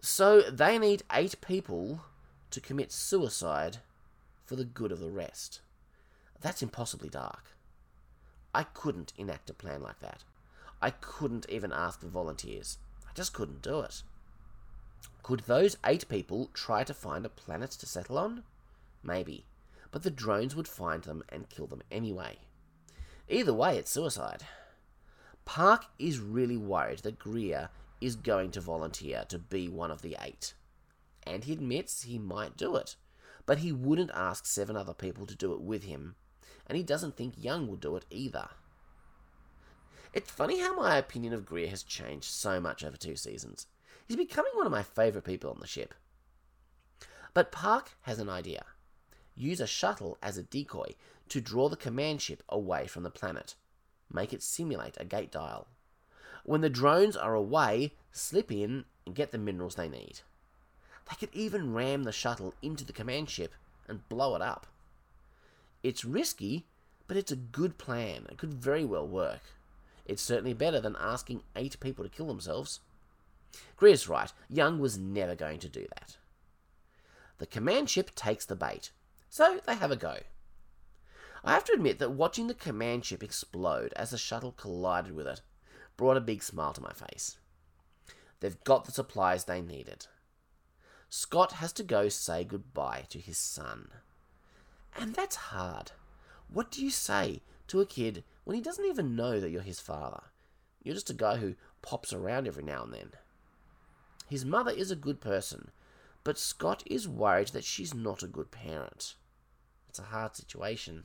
So 0.00 0.42
they 0.42 0.78
need 0.78 1.02
eight 1.12 1.40
people 1.40 2.02
to 2.50 2.60
commit 2.60 2.92
suicide 2.92 3.78
for 4.44 4.56
the 4.56 4.64
good 4.64 4.92
of 4.92 5.00
the 5.00 5.10
rest. 5.10 5.60
That's 6.40 6.62
impossibly 6.62 7.08
dark. 7.08 7.56
I 8.54 8.64
couldn't 8.64 9.12
enact 9.16 9.50
a 9.50 9.54
plan 9.54 9.82
like 9.82 10.00
that. 10.00 10.24
I 10.82 10.90
couldn't 10.90 11.46
even 11.48 11.72
ask 11.72 12.00
for 12.00 12.08
volunteers. 12.08 12.78
I 13.08 13.12
just 13.14 13.34
couldn't 13.34 13.62
do 13.62 13.80
it. 13.80 14.02
Could 15.22 15.40
those 15.40 15.76
eight 15.84 16.08
people 16.08 16.50
try 16.54 16.82
to 16.84 16.94
find 16.94 17.26
a 17.26 17.28
planet 17.28 17.70
to 17.72 17.86
settle 17.86 18.18
on? 18.18 18.42
Maybe. 19.02 19.44
But 19.90 20.02
the 20.02 20.10
drones 20.10 20.56
would 20.56 20.68
find 20.68 21.02
them 21.02 21.22
and 21.28 21.48
kill 21.48 21.66
them 21.66 21.82
anyway. 21.90 22.38
Either 23.28 23.52
way, 23.52 23.76
it's 23.76 23.90
suicide. 23.90 24.44
Park 25.44 25.86
is 25.98 26.18
really 26.18 26.56
worried 26.56 27.00
that 27.00 27.18
Greer 27.18 27.70
is 28.00 28.16
going 28.16 28.50
to 28.52 28.60
volunteer 28.60 29.24
to 29.28 29.38
be 29.38 29.68
one 29.68 29.90
of 29.90 30.02
the 30.02 30.16
eight. 30.20 30.54
And 31.24 31.44
he 31.44 31.52
admits 31.52 32.02
he 32.02 32.18
might 32.18 32.56
do 32.56 32.76
it, 32.76 32.96
but 33.46 33.58
he 33.58 33.72
wouldn't 33.72 34.10
ask 34.14 34.46
seven 34.46 34.76
other 34.76 34.94
people 34.94 35.26
to 35.26 35.34
do 35.34 35.52
it 35.52 35.60
with 35.60 35.84
him, 35.84 36.14
and 36.66 36.76
he 36.76 36.82
doesn't 36.82 37.16
think 37.16 37.34
Young 37.36 37.66
will 37.66 37.76
do 37.76 37.96
it 37.96 38.06
either. 38.10 38.48
It's 40.12 40.30
funny 40.30 40.60
how 40.60 40.74
my 40.74 40.96
opinion 40.96 41.32
of 41.32 41.46
Greer 41.46 41.68
has 41.68 41.82
changed 41.82 42.30
so 42.30 42.60
much 42.60 42.84
over 42.84 42.96
two 42.96 43.16
seasons. 43.16 43.66
He's 44.06 44.16
becoming 44.16 44.52
one 44.54 44.66
of 44.66 44.72
my 44.72 44.82
favourite 44.82 45.24
people 45.24 45.50
on 45.50 45.60
the 45.60 45.66
ship. 45.66 45.94
But 47.32 47.52
Park 47.52 47.92
has 48.02 48.18
an 48.18 48.28
idea. 48.28 48.64
Use 49.36 49.60
a 49.60 49.66
shuttle 49.66 50.18
as 50.22 50.36
a 50.36 50.42
decoy 50.42 50.94
to 51.28 51.40
draw 51.40 51.68
the 51.68 51.76
command 51.76 52.20
ship 52.20 52.42
away 52.48 52.86
from 52.88 53.04
the 53.04 53.10
planet 53.10 53.54
make 54.12 54.32
it 54.32 54.42
simulate 54.42 54.96
a 54.98 55.04
gate 55.04 55.30
dial. 55.30 55.66
When 56.44 56.60
the 56.60 56.70
drones 56.70 57.16
are 57.16 57.34
away, 57.34 57.94
slip 58.12 58.50
in 58.50 58.84
and 59.06 59.14
get 59.14 59.30
the 59.30 59.38
minerals 59.38 59.74
they 59.74 59.88
need. 59.88 60.20
They 61.08 61.16
could 61.16 61.34
even 61.34 61.74
ram 61.74 62.04
the 62.04 62.12
shuttle 62.12 62.54
into 62.62 62.84
the 62.84 62.92
command 62.92 63.30
ship 63.30 63.54
and 63.88 64.08
blow 64.08 64.36
it 64.36 64.42
up. 64.42 64.66
It's 65.82 66.04
risky, 66.04 66.66
but 67.08 67.16
it's 67.16 67.32
a 67.32 67.36
good 67.36 67.78
plan. 67.78 68.26
It 68.30 68.38
could 68.38 68.54
very 68.54 68.84
well 68.84 69.06
work. 69.06 69.40
It's 70.06 70.22
certainly 70.22 70.54
better 70.54 70.80
than 70.80 70.96
asking 70.98 71.42
eight 71.56 71.78
people 71.80 72.04
to 72.04 72.10
kill 72.10 72.26
themselves. 72.26 72.80
Greer's 73.76 74.08
right, 74.08 74.32
Young 74.48 74.78
was 74.78 74.98
never 74.98 75.34
going 75.34 75.58
to 75.60 75.68
do 75.68 75.86
that. 75.96 76.16
The 77.38 77.46
command 77.46 77.90
ship 77.90 78.14
takes 78.14 78.44
the 78.44 78.54
bait, 78.54 78.90
so 79.28 79.60
they 79.66 79.74
have 79.74 79.90
a 79.90 79.96
go. 79.96 80.18
I 81.42 81.52
have 81.52 81.64
to 81.64 81.72
admit 81.72 81.98
that 81.98 82.12
watching 82.12 82.46
the 82.46 82.54
command 82.54 83.04
ship 83.04 83.22
explode 83.22 83.92
as 83.96 84.10
the 84.10 84.18
shuttle 84.18 84.52
collided 84.52 85.12
with 85.12 85.26
it 85.26 85.40
brought 85.96 86.16
a 86.16 86.20
big 86.20 86.42
smile 86.42 86.72
to 86.72 86.80
my 86.80 86.92
face. 86.92 87.38
They've 88.40 88.62
got 88.64 88.84
the 88.84 88.92
supplies 88.92 89.44
they 89.44 89.60
needed. 89.60 90.06
Scott 91.08 91.52
has 91.52 91.72
to 91.74 91.82
go 91.82 92.08
say 92.08 92.44
goodbye 92.44 93.04
to 93.10 93.18
his 93.18 93.36
son. 93.36 93.88
And 94.96 95.14
that's 95.14 95.36
hard. 95.36 95.92
What 96.48 96.70
do 96.70 96.82
you 96.82 96.90
say 96.90 97.42
to 97.68 97.80
a 97.80 97.86
kid 97.86 98.24
when 98.44 98.56
he 98.56 98.62
doesn't 98.62 98.84
even 98.84 99.16
know 99.16 99.40
that 99.40 99.50
you're 99.50 99.62
his 99.62 99.80
father? 99.80 100.22
You're 100.82 100.94
just 100.94 101.10
a 101.10 101.14
guy 101.14 101.36
who 101.36 101.56
pops 101.82 102.12
around 102.12 102.46
every 102.46 102.64
now 102.64 102.84
and 102.84 102.92
then. 102.92 103.10
His 104.28 104.44
mother 104.44 104.70
is 104.70 104.90
a 104.90 104.96
good 104.96 105.20
person, 105.20 105.70
but 106.24 106.38
Scott 106.38 106.82
is 106.86 107.08
worried 107.08 107.48
that 107.48 107.64
she's 107.64 107.92
not 107.92 108.22
a 108.22 108.28
good 108.28 108.50
parent. 108.50 109.16
It's 109.88 109.98
a 109.98 110.04
hard 110.04 110.36
situation. 110.36 111.04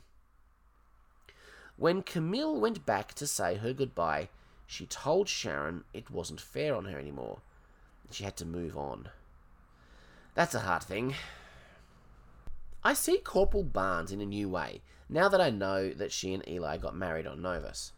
When 1.78 2.04
Camille 2.04 2.58
went 2.58 2.86
back 2.86 3.14
to 3.16 3.28
say 3.28 3.56
her 3.56 3.74
goodbye, 3.74 4.30
she 4.66 4.86
told 4.86 5.28
Sharon 5.28 5.84
it 5.94 6.10
wasn't 6.10 6.40
fair 6.40 6.74
on 6.74 6.86
her 6.86 6.98
anymore. 6.98 7.40
She 8.12 8.24
had 8.24 8.38
to 8.38 8.46
move 8.46 8.78
on. 8.78 9.10
That's 10.36 10.56
a 10.56 10.62
hard 10.62 10.84
thing. 10.84 11.16
I 12.82 12.94
see 12.94 13.18
Corporal 13.18 13.64
Barnes 13.64 14.14
in 14.14 14.22
a 14.22 14.26
new 14.26 14.48
way, 14.48 14.84
now 15.10 15.28
that 15.28 15.42
I 15.42 15.50
know 15.50 15.90
that 15.90 16.14
she 16.14 16.34
and 16.34 16.48
Eli 16.48 16.78
got 16.78 16.96
married 16.96 17.28
on 17.28 17.42
Novus. 17.42 17.92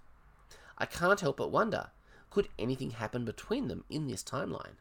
I 0.77 0.87
can't 0.87 1.19
help 1.19 1.37
but 1.37 1.51
wonder, 1.51 1.91
could 2.31 2.49
anything 2.57 2.91
happen 2.91 3.25
between 3.25 3.67
them 3.67 3.83
in 3.89 4.07
this 4.07 4.23
timeline? 4.23 4.77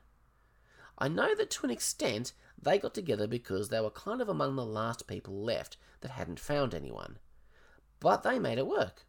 I 0.98 1.08
know 1.08 1.34
that 1.34 1.50
to 1.50 1.66
an 1.66 1.70
extent 1.70 2.32
they 2.60 2.78
got 2.78 2.94
together 2.94 3.26
because 3.26 3.68
they 3.68 3.80
were 3.80 3.90
kind 3.90 4.22
of 4.22 4.28
among 4.30 4.56
the 4.56 4.64
last 4.64 5.06
people 5.06 5.34
left 5.34 5.76
that 6.00 6.12
hadn't 6.12 6.40
found 6.40 6.72
anyone 6.72 7.18
but 8.00 8.22
they 8.22 8.38
made 8.38 8.58
it 8.58 8.66
work. 8.66 9.04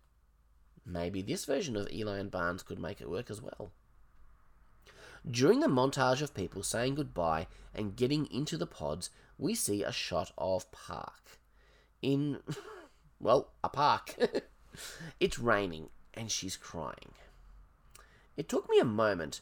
maybe 0.86 1.22
this 1.22 1.44
version 1.46 1.76
of 1.76 1.92
Eli 1.92 2.18
and 2.18 2.32
Barnes 2.32 2.64
could 2.64 2.80
make 2.80 3.02
it 3.02 3.10
work 3.10 3.30
as 3.30 3.42
well. 3.42 3.72
During 5.30 5.60
the 5.60 5.68
montage 5.68 6.22
of 6.22 6.34
people 6.34 6.64
saying 6.64 6.96
goodbye 6.96 7.48
and 7.74 7.96
getting 7.98 8.26
into 8.28 8.58
the 8.58 8.66
pods, 8.68 9.10
we 9.38 9.54
see 9.54 9.84
a 9.84 9.92
shot 9.92 10.32
of 10.38 10.72
Park. 10.72 11.40
In, 12.02 12.40
well, 13.20 13.50
a 13.64 13.70
park. 13.70 14.16
it's 15.20 15.38
raining 15.40 15.90
and 16.14 16.32
she's 16.32 16.56
crying. 16.56 17.14
It 18.38 18.48
took 18.48 18.70
me 18.70 18.80
a 18.80 18.86
moment 18.86 19.42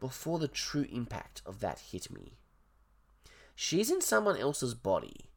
before 0.00 0.38
the 0.38 0.48
true 0.48 0.86
impact 0.90 1.42
of 1.44 1.60
that 1.60 1.80
hit 1.90 2.10
me. 2.10 2.38
She's 3.54 3.90
in 3.90 4.00
someone 4.00 4.36
else's 4.36 4.74
body. 4.74 5.30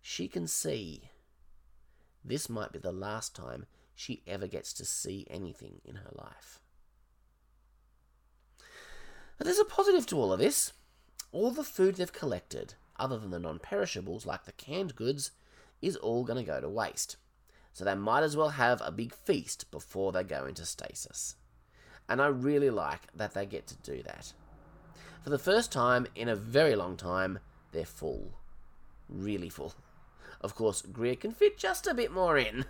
She 0.00 0.28
can 0.28 0.46
see. 0.46 1.10
This 2.24 2.48
might 2.48 2.72
be 2.72 2.78
the 2.78 2.92
last 2.92 3.36
time 3.36 3.66
she 3.94 4.22
ever 4.26 4.46
gets 4.46 4.72
to 4.74 4.84
see 4.84 5.26
anything 5.30 5.80
in 5.84 5.96
her 5.96 6.10
life. 6.14 6.58
But 9.36 9.46
there's 9.46 9.58
a 9.58 9.64
positive 9.64 10.06
to 10.06 10.16
all 10.16 10.32
of 10.32 10.38
this. 10.38 10.72
All 11.32 11.50
the 11.50 11.64
food 11.64 11.96
they've 11.96 12.12
collected, 12.12 12.74
other 12.96 13.18
than 13.18 13.30
the 13.30 13.38
non 13.38 13.58
perishables 13.58 14.24
like 14.24 14.44
the 14.44 14.52
canned 14.52 14.94
goods, 14.96 15.32
is 15.82 15.96
all 15.96 16.24
going 16.24 16.42
to 16.42 16.50
go 16.50 16.60
to 16.60 16.68
waste. 16.68 17.16
So 17.72 17.84
they 17.84 17.94
might 17.94 18.22
as 18.22 18.36
well 18.36 18.50
have 18.50 18.80
a 18.84 18.92
big 18.92 19.12
feast 19.12 19.70
before 19.70 20.12
they 20.12 20.22
go 20.22 20.46
into 20.46 20.64
stasis. 20.64 21.34
And 22.08 22.22
I 22.22 22.28
really 22.28 22.70
like 22.70 23.12
that 23.14 23.34
they 23.34 23.46
get 23.46 23.66
to 23.66 23.76
do 23.76 24.02
that. 24.04 24.32
For 25.24 25.30
the 25.30 25.38
first 25.38 25.72
time 25.72 26.06
in 26.14 26.28
a 26.28 26.36
very 26.36 26.76
long 26.76 26.96
time, 26.96 27.40
they're 27.72 27.84
full. 27.84 28.32
Really 29.08 29.48
full. 29.48 29.74
Of 30.44 30.54
course, 30.54 30.82
Greer 30.82 31.16
can 31.16 31.32
fit 31.32 31.56
just 31.56 31.86
a 31.86 31.94
bit 31.94 32.12
more 32.12 32.36
in. 32.36 32.66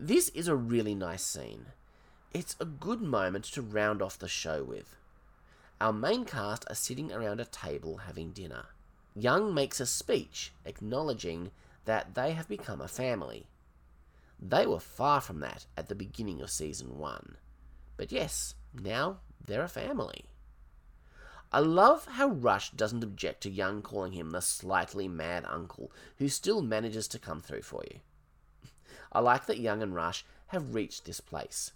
This 0.00 0.30
is 0.30 0.48
a 0.48 0.56
really 0.56 0.96
nice 0.96 1.22
scene. 1.22 1.66
It's 2.34 2.56
a 2.58 2.64
good 2.64 3.00
moment 3.00 3.44
to 3.52 3.62
round 3.62 4.02
off 4.02 4.18
the 4.18 4.26
show 4.26 4.64
with. 4.64 4.96
Our 5.80 5.92
main 5.92 6.24
cast 6.24 6.64
are 6.68 6.74
sitting 6.74 7.12
around 7.12 7.38
a 7.38 7.44
table 7.44 7.98
having 7.98 8.32
dinner. 8.32 8.66
Young 9.14 9.54
makes 9.54 9.78
a 9.78 9.86
speech 9.86 10.52
acknowledging 10.64 11.52
that 11.84 12.16
they 12.16 12.32
have 12.32 12.48
become 12.48 12.80
a 12.80 12.88
family. 12.88 13.46
They 14.40 14.66
were 14.66 14.80
far 14.80 15.20
from 15.20 15.38
that 15.38 15.66
at 15.76 15.86
the 15.86 15.94
beginning 15.94 16.40
of 16.40 16.50
season 16.50 16.98
1. 16.98 17.36
But 17.96 18.10
yes, 18.10 18.56
now 18.74 19.18
they're 19.46 19.62
a 19.62 19.68
family. 19.68 20.24
I 21.50 21.60
love 21.60 22.04
how 22.06 22.28
Rush 22.28 22.70
doesn't 22.72 23.02
object 23.02 23.42
to 23.42 23.50
Young 23.50 23.80
calling 23.80 24.12
him 24.12 24.30
the 24.30 24.40
slightly 24.40 25.08
mad 25.08 25.46
uncle 25.48 25.90
who 26.18 26.28
still 26.28 26.60
manages 26.60 27.08
to 27.08 27.18
come 27.18 27.40
through 27.40 27.62
for 27.62 27.82
you. 27.90 28.00
I 29.12 29.20
like 29.20 29.46
that 29.46 29.58
Young 29.58 29.82
and 29.82 29.94
Rush 29.94 30.26
have 30.48 30.74
reached 30.74 31.06
this 31.06 31.20
place. 31.20 31.72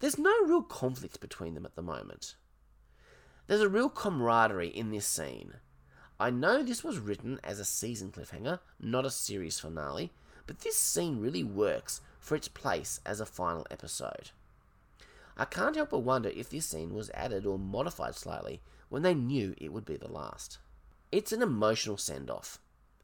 There's 0.00 0.18
no 0.18 0.34
real 0.44 0.62
conflict 0.62 1.20
between 1.20 1.54
them 1.54 1.64
at 1.64 1.76
the 1.76 1.82
moment. 1.82 2.34
There's 3.46 3.60
a 3.60 3.68
real 3.68 3.88
camaraderie 3.88 4.68
in 4.68 4.90
this 4.90 5.06
scene. 5.06 5.54
I 6.18 6.30
know 6.30 6.62
this 6.62 6.82
was 6.82 6.98
written 6.98 7.38
as 7.44 7.60
a 7.60 7.64
season 7.64 8.10
cliffhanger, 8.10 8.58
not 8.80 9.06
a 9.06 9.10
series 9.10 9.60
finale, 9.60 10.10
but 10.48 10.60
this 10.60 10.76
scene 10.76 11.20
really 11.20 11.44
works 11.44 12.00
for 12.18 12.34
its 12.34 12.48
place 12.48 13.00
as 13.06 13.20
a 13.20 13.26
final 13.26 13.66
episode. 13.70 14.30
I 15.36 15.44
can't 15.44 15.76
help 15.76 15.90
but 15.90 15.98
wonder 15.98 16.30
if 16.30 16.50
this 16.50 16.66
scene 16.66 16.92
was 16.92 17.10
added 17.14 17.46
or 17.46 17.58
modified 17.58 18.16
slightly 18.16 18.62
when 18.88 19.02
they 19.02 19.14
knew 19.14 19.54
it 19.58 19.72
would 19.72 19.84
be 19.84 19.96
the 19.96 20.10
last. 20.10 20.58
It's 21.12 21.32
an 21.32 21.42
emotional 21.42 21.96
send 21.96 22.30
off, 22.30 22.58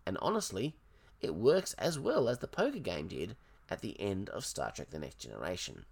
and 0.07 0.19
honestly, 0.21 0.77
it 1.21 1.35
works 1.35 1.75
as 1.75 1.99
well 1.99 2.29
as 2.29 2.39
the 2.39 2.49
poker 2.49 2.79
game 2.79 3.09
did 3.09 3.37
at 3.71 3.81
the 3.81 3.99
end 4.01 4.29
of 4.31 4.45
Star 4.45 4.71
Trek 4.71 4.91
The 4.91 4.99
Next 4.99 5.19
Generation. 5.19 5.85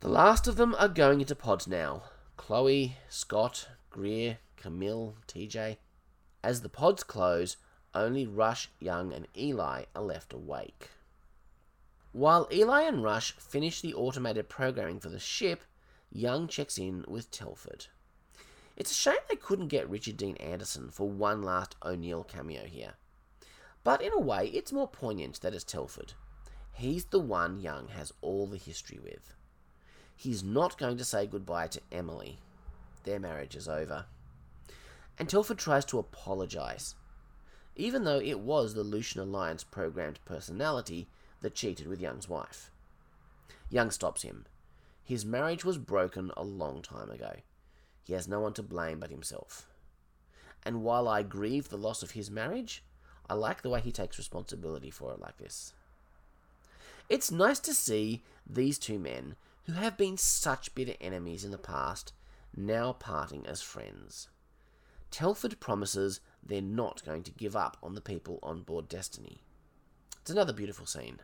The 0.00 0.08
last 0.08 0.46
of 0.46 0.56
them 0.56 0.74
are 0.78 0.88
going 0.88 1.20
into 1.20 1.34
pods 1.34 1.66
now 1.66 2.04
Chloe, 2.36 2.96
Scott, 3.08 3.68
Greer, 3.90 4.38
Camille, 4.56 5.16
TJ. 5.26 5.78
As 6.42 6.60
the 6.60 6.68
pods 6.68 7.02
close, 7.02 7.56
only 7.94 8.26
Rush, 8.26 8.68
Young, 8.78 9.12
and 9.12 9.26
Eli 9.36 9.84
are 9.94 10.02
left 10.02 10.32
awake. 10.32 10.90
While 12.12 12.48
Eli 12.52 12.82
and 12.82 13.02
Rush 13.02 13.32
finish 13.32 13.80
the 13.80 13.94
automated 13.94 14.48
programming 14.48 15.00
for 15.00 15.08
the 15.08 15.18
ship, 15.18 15.62
Young 16.10 16.48
checks 16.48 16.78
in 16.78 17.04
with 17.08 17.30
Telford. 17.30 17.86
It's 18.76 18.90
a 18.90 18.94
shame 18.94 19.16
they 19.28 19.36
couldn't 19.36 19.68
get 19.68 19.88
Richard 19.88 20.16
Dean 20.16 20.36
Anderson 20.36 20.90
for 20.90 21.08
one 21.08 21.42
last 21.42 21.76
O'Neill 21.84 22.24
cameo 22.24 22.64
here. 22.64 22.94
But 23.84 24.02
in 24.02 24.12
a 24.12 24.20
way, 24.20 24.48
it's 24.48 24.72
more 24.72 24.88
poignant 24.88 25.40
that 25.40 25.54
it's 25.54 25.64
Telford. 25.64 26.12
He's 26.72 27.06
the 27.06 27.20
one 27.20 27.60
Young 27.60 27.88
has 27.88 28.12
all 28.20 28.46
the 28.46 28.58
history 28.58 28.98
with. 29.02 29.32
He's 30.14 30.42
not 30.42 30.78
going 30.78 30.98
to 30.98 31.04
say 31.04 31.26
goodbye 31.26 31.68
to 31.68 31.80
Emily. 31.90 32.38
Their 33.04 33.18
marriage 33.18 33.56
is 33.56 33.68
over. 33.68 34.06
And 35.18 35.28
Telford 35.28 35.58
tries 35.58 35.84
to 35.86 35.98
apologize, 35.98 36.94
even 37.76 38.04
though 38.04 38.20
it 38.20 38.40
was 38.40 38.74
the 38.74 38.82
Lucian 38.82 39.20
Alliance 39.20 39.64
programmed 39.64 40.18
personality 40.24 41.08
that 41.40 41.54
cheated 41.54 41.86
with 41.86 42.00
Young's 42.00 42.28
wife. 42.28 42.70
Young 43.70 43.90
stops 43.90 44.22
him 44.22 44.46
his 45.06 45.24
marriage 45.24 45.64
was 45.64 45.78
broken 45.78 46.32
a 46.36 46.42
long 46.42 46.82
time 46.82 47.10
ago. 47.10 47.36
He 48.02 48.12
has 48.12 48.26
no 48.26 48.40
one 48.40 48.54
to 48.54 48.62
blame 48.62 48.98
but 48.98 49.10
himself. 49.10 49.68
And 50.64 50.82
while 50.82 51.06
I 51.06 51.22
grieve 51.22 51.68
the 51.68 51.78
loss 51.78 52.02
of 52.02 52.10
his 52.10 52.28
marriage, 52.28 52.82
I 53.30 53.34
like 53.34 53.62
the 53.62 53.70
way 53.70 53.80
he 53.80 53.92
takes 53.92 54.18
responsibility 54.18 54.90
for 54.90 55.12
it 55.12 55.20
like 55.20 55.38
this. 55.38 55.74
It's 57.08 57.30
nice 57.30 57.60
to 57.60 57.72
see 57.72 58.24
these 58.44 58.80
two 58.80 58.98
men, 58.98 59.36
who 59.66 59.74
have 59.74 59.96
been 59.96 60.16
such 60.16 60.74
bitter 60.74 60.94
enemies 61.00 61.44
in 61.44 61.52
the 61.52 61.58
past, 61.58 62.12
now 62.56 62.92
parting 62.92 63.46
as 63.46 63.62
friends. 63.62 64.28
Telford 65.12 65.60
promises 65.60 66.20
they're 66.44 66.60
not 66.60 67.04
going 67.04 67.22
to 67.22 67.30
give 67.30 67.54
up 67.54 67.76
on 67.80 67.94
the 67.94 68.00
people 68.00 68.40
on 68.42 68.62
board 68.62 68.88
Destiny. 68.88 69.42
It's 70.20 70.30
another 70.30 70.52
beautiful 70.52 70.86
scene. 70.86 71.20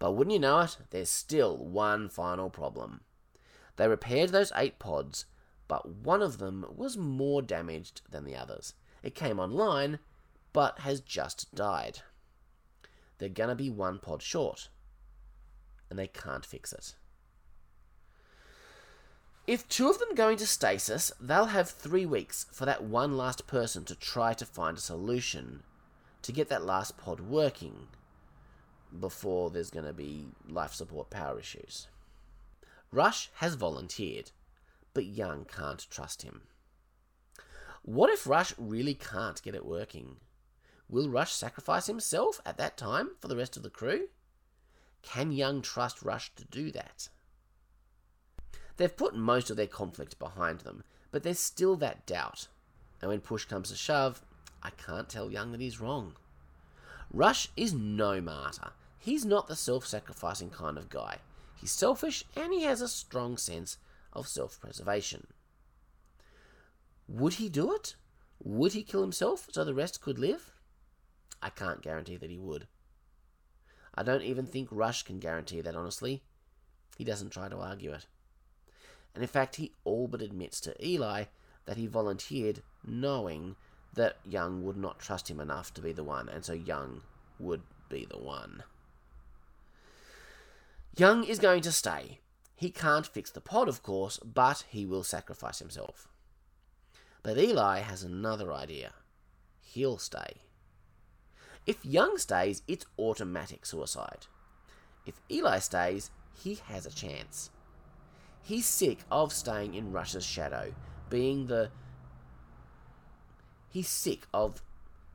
But 0.00 0.12
wouldn't 0.12 0.32
you 0.32 0.40
know 0.40 0.60
it, 0.60 0.78
there's 0.90 1.10
still 1.10 1.56
one 1.56 2.08
final 2.08 2.50
problem. 2.50 3.02
They 3.76 3.86
repaired 3.86 4.30
those 4.30 4.50
eight 4.56 4.80
pods, 4.80 5.26
but 5.68 5.88
one 5.88 6.22
of 6.22 6.38
them 6.38 6.66
was 6.74 6.96
more 6.96 7.42
damaged 7.42 8.00
than 8.10 8.24
the 8.24 8.34
others. 8.34 8.74
It 9.02 9.14
came 9.14 9.38
online, 9.38 10.00
but 10.52 10.80
has 10.80 11.00
just 11.00 11.54
died. 11.54 12.00
They're 13.18 13.28
gonna 13.28 13.54
be 13.54 13.68
one 13.70 13.98
pod 13.98 14.22
short, 14.22 14.70
and 15.90 15.98
they 15.98 16.08
can't 16.08 16.46
fix 16.46 16.72
it. 16.72 16.94
If 19.46 19.68
two 19.68 19.90
of 19.90 19.98
them 19.98 20.14
go 20.14 20.30
into 20.30 20.46
stasis, 20.46 21.12
they'll 21.20 21.46
have 21.46 21.68
three 21.68 22.06
weeks 22.06 22.46
for 22.52 22.64
that 22.64 22.84
one 22.84 23.18
last 23.18 23.46
person 23.46 23.84
to 23.84 23.94
try 23.94 24.32
to 24.32 24.46
find 24.46 24.78
a 24.78 24.80
solution 24.80 25.62
to 26.22 26.32
get 26.32 26.48
that 26.48 26.64
last 26.64 26.96
pod 26.96 27.20
working 27.20 27.88
before 28.98 29.50
there's 29.50 29.70
going 29.70 29.86
to 29.86 29.92
be 29.92 30.26
life 30.48 30.72
support 30.72 31.10
power 31.10 31.38
issues. 31.38 31.88
Rush 32.92 33.30
has 33.36 33.54
volunteered, 33.54 34.30
but 34.94 35.04
Young 35.04 35.44
can't 35.44 35.86
trust 35.90 36.22
him. 36.22 36.42
What 37.82 38.10
if 38.10 38.26
Rush 38.26 38.52
really 38.58 38.94
can't 38.94 39.42
get 39.42 39.54
it 39.54 39.64
working? 39.64 40.16
Will 40.88 41.08
Rush 41.08 41.32
sacrifice 41.32 41.86
himself 41.86 42.40
at 42.44 42.58
that 42.58 42.76
time 42.76 43.10
for 43.20 43.28
the 43.28 43.36
rest 43.36 43.56
of 43.56 43.62
the 43.62 43.70
crew? 43.70 44.08
Can 45.02 45.30
Young 45.30 45.62
trust 45.62 46.02
Rush 46.02 46.34
to 46.34 46.44
do 46.44 46.70
that? 46.72 47.08
They've 48.76 48.96
put 48.96 49.14
most 49.14 49.50
of 49.50 49.56
their 49.56 49.66
conflict 49.66 50.18
behind 50.18 50.60
them, 50.60 50.82
but 51.12 51.22
there's 51.22 51.38
still 51.38 51.76
that 51.76 52.06
doubt. 52.06 52.48
And 53.00 53.10
when 53.10 53.20
push 53.20 53.44
comes 53.44 53.70
to 53.70 53.76
shove, 53.76 54.22
I 54.62 54.70
can't 54.70 55.08
tell 55.08 55.30
Young 55.30 55.52
that 55.52 55.60
he's 55.60 55.80
wrong. 55.80 56.16
Rush 57.12 57.48
is 57.56 57.72
no 57.72 58.20
martyr. 58.20 58.72
He's 59.02 59.24
not 59.24 59.48
the 59.48 59.56
self 59.56 59.86
sacrificing 59.86 60.50
kind 60.50 60.76
of 60.76 60.90
guy. 60.90 61.18
He's 61.56 61.72
selfish 61.72 62.24
and 62.36 62.52
he 62.52 62.64
has 62.64 62.82
a 62.82 62.88
strong 62.88 63.38
sense 63.38 63.78
of 64.12 64.28
self 64.28 64.60
preservation. 64.60 65.26
Would 67.08 67.34
he 67.34 67.48
do 67.48 67.72
it? 67.72 67.96
Would 68.42 68.74
he 68.74 68.82
kill 68.82 69.00
himself 69.00 69.48
so 69.50 69.64
the 69.64 69.74
rest 69.74 70.02
could 70.02 70.18
live? 70.18 70.52
I 71.42 71.48
can't 71.48 71.82
guarantee 71.82 72.16
that 72.18 72.30
he 72.30 72.38
would. 72.38 72.66
I 73.94 74.02
don't 74.02 74.22
even 74.22 74.46
think 74.46 74.68
Rush 74.70 75.02
can 75.02 75.18
guarantee 75.18 75.60
that, 75.62 75.74
honestly. 75.74 76.22
He 76.96 77.04
doesn't 77.04 77.30
try 77.30 77.48
to 77.48 77.56
argue 77.56 77.92
it. 77.92 78.06
And 79.14 79.22
in 79.22 79.28
fact, 79.28 79.56
he 79.56 79.72
all 79.84 80.06
but 80.06 80.22
admits 80.22 80.60
to 80.60 80.86
Eli 80.86 81.24
that 81.64 81.76
he 81.76 81.86
volunteered 81.86 82.62
knowing 82.86 83.56
that 83.94 84.18
Young 84.24 84.62
would 84.64 84.76
not 84.76 85.00
trust 85.00 85.30
him 85.30 85.40
enough 85.40 85.74
to 85.74 85.80
be 85.80 85.92
the 85.92 86.04
one, 86.04 86.28
and 86.28 86.44
so 86.44 86.52
Young 86.52 87.02
would 87.38 87.62
be 87.88 88.06
the 88.08 88.18
one. 88.18 88.62
Young 90.96 91.24
is 91.24 91.38
going 91.38 91.62
to 91.62 91.72
stay. 91.72 92.18
He 92.56 92.70
can't 92.70 93.06
fix 93.06 93.30
the 93.30 93.40
pod, 93.40 93.68
of 93.68 93.82
course, 93.82 94.18
but 94.18 94.64
he 94.68 94.84
will 94.84 95.02
sacrifice 95.02 95.60
himself. 95.60 96.08
But 97.22 97.38
Eli 97.38 97.80
has 97.80 98.02
another 98.02 98.52
idea. 98.52 98.92
He'll 99.60 99.98
stay. 99.98 100.42
If 101.66 101.84
Young 101.84 102.18
stays, 102.18 102.62
it's 102.66 102.86
automatic 102.98 103.64
suicide. 103.64 104.26
If 105.06 105.20
Eli 105.30 105.58
stays, 105.60 106.10
he 106.32 106.58
has 106.66 106.86
a 106.86 106.94
chance. 106.94 107.50
He's 108.42 108.66
sick 108.66 109.00
of 109.10 109.32
staying 109.32 109.74
in 109.74 109.92
Rush's 109.92 110.24
shadow, 110.24 110.74
being 111.08 111.46
the. 111.46 111.70
He's 113.68 113.88
sick 113.88 114.26
of. 114.34 114.62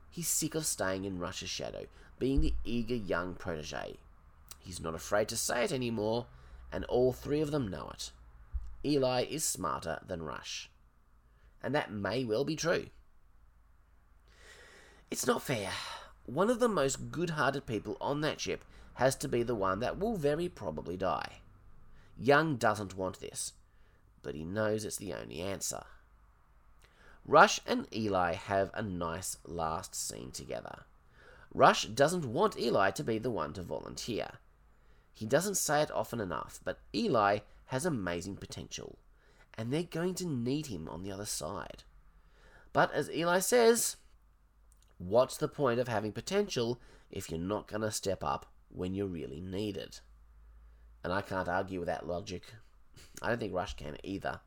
He's 0.08 0.28
sick 0.28 0.54
of 0.54 0.64
staying 0.64 1.04
in 1.04 1.18
Rush's 1.18 1.50
shadow, 1.50 1.86
being 2.18 2.40
the 2.40 2.54
eager 2.64 2.94
young 2.94 3.34
protege. 3.34 3.96
He's 4.66 4.80
not 4.80 4.96
afraid 4.96 5.28
to 5.28 5.36
say 5.36 5.62
it 5.62 5.70
anymore, 5.70 6.26
and 6.72 6.84
all 6.86 7.12
three 7.12 7.40
of 7.40 7.52
them 7.52 7.68
know 7.68 7.88
it. 7.94 8.10
Eli 8.84 9.22
is 9.22 9.44
smarter 9.44 10.00
than 10.04 10.24
Rush. 10.24 10.68
And 11.62 11.72
that 11.72 11.92
may 11.92 12.24
well 12.24 12.44
be 12.44 12.56
true. 12.56 12.86
It's 15.08 15.24
not 15.24 15.42
fair. 15.42 15.70
One 16.24 16.50
of 16.50 16.58
the 16.58 16.68
most 16.68 17.12
good 17.12 17.30
hearted 17.30 17.64
people 17.64 17.96
on 18.00 18.22
that 18.22 18.40
ship 18.40 18.64
has 18.94 19.14
to 19.16 19.28
be 19.28 19.44
the 19.44 19.54
one 19.54 19.78
that 19.78 20.00
will 20.00 20.16
very 20.16 20.48
probably 20.48 20.96
die. 20.96 21.36
Young 22.18 22.56
doesn't 22.56 22.96
want 22.96 23.20
this, 23.20 23.52
but 24.20 24.34
he 24.34 24.44
knows 24.44 24.84
it's 24.84 24.96
the 24.96 25.14
only 25.14 25.40
answer. 25.40 25.84
Rush 27.24 27.60
and 27.68 27.86
Eli 27.94 28.32
have 28.32 28.72
a 28.74 28.82
nice 28.82 29.36
last 29.44 29.94
scene 29.94 30.32
together. 30.32 30.86
Rush 31.54 31.84
doesn't 31.84 32.24
want 32.24 32.58
Eli 32.58 32.90
to 32.90 33.04
be 33.04 33.18
the 33.18 33.30
one 33.30 33.52
to 33.52 33.62
volunteer. 33.62 34.40
He 35.16 35.24
doesn't 35.24 35.54
say 35.54 35.80
it 35.80 35.90
often 35.90 36.20
enough, 36.20 36.60
but 36.62 36.80
Eli 36.94 37.38
has 37.68 37.86
amazing 37.86 38.36
potential, 38.36 38.98
and 39.54 39.72
they're 39.72 39.82
going 39.82 40.14
to 40.16 40.26
need 40.26 40.66
him 40.66 40.90
on 40.90 41.02
the 41.02 41.10
other 41.10 41.24
side. 41.24 41.84
But 42.74 42.92
as 42.92 43.10
Eli 43.10 43.38
says, 43.38 43.96
what's 44.98 45.38
the 45.38 45.48
point 45.48 45.80
of 45.80 45.88
having 45.88 46.12
potential 46.12 46.78
if 47.10 47.30
you're 47.30 47.40
not 47.40 47.66
going 47.66 47.80
to 47.80 47.90
step 47.90 48.22
up 48.22 48.44
when 48.68 48.92
you're 48.92 49.06
really 49.06 49.40
needed? 49.40 50.00
And 51.02 51.14
I 51.14 51.22
can't 51.22 51.48
argue 51.48 51.78
with 51.78 51.86
that 51.86 52.06
logic. 52.06 52.42
I 53.22 53.30
don't 53.30 53.40
think 53.40 53.54
Rush 53.54 53.74
can 53.74 53.96
either. 54.02 54.40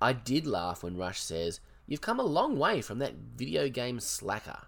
I 0.00 0.12
did 0.12 0.46
laugh 0.46 0.84
when 0.84 0.96
Rush 0.96 1.20
says, 1.20 1.58
You've 1.88 2.00
come 2.00 2.20
a 2.20 2.24
long 2.24 2.56
way 2.60 2.80
from 2.80 3.00
that 3.00 3.14
video 3.34 3.68
game 3.68 3.98
slacker. 3.98 4.60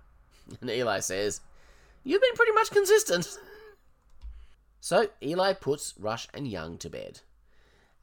And 0.60 0.68
Eli 0.68 0.98
says, 0.98 1.42
You've 2.02 2.22
been 2.22 2.34
pretty 2.34 2.52
much 2.52 2.70
consistent. 2.70 3.38
so 4.86 5.08
Eli 5.20 5.52
puts 5.52 5.94
Rush 5.98 6.28
and 6.32 6.46
Young 6.46 6.78
to 6.78 6.88
bed. 6.88 7.22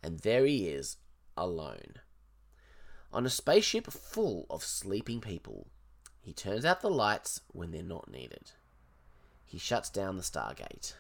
And 0.04 0.20
there 0.20 0.46
he 0.46 0.68
is, 0.68 0.98
alone. 1.38 1.94
On 3.14 3.26
a 3.26 3.30
spaceship 3.30 3.90
full 3.90 4.46
of 4.50 4.66
sleeping 4.66 5.22
people, 5.22 5.68
he 6.20 6.34
turns 6.34 6.66
out 6.66 6.82
the 6.82 6.90
lights 6.90 7.40
when 7.54 7.72
they're 7.72 7.84
not 7.84 8.12
needed. 8.12 8.52
He 9.46 9.58
shuts 9.58 9.90
down 9.90 10.18
the 10.18 10.24
Stargate. 10.24 10.96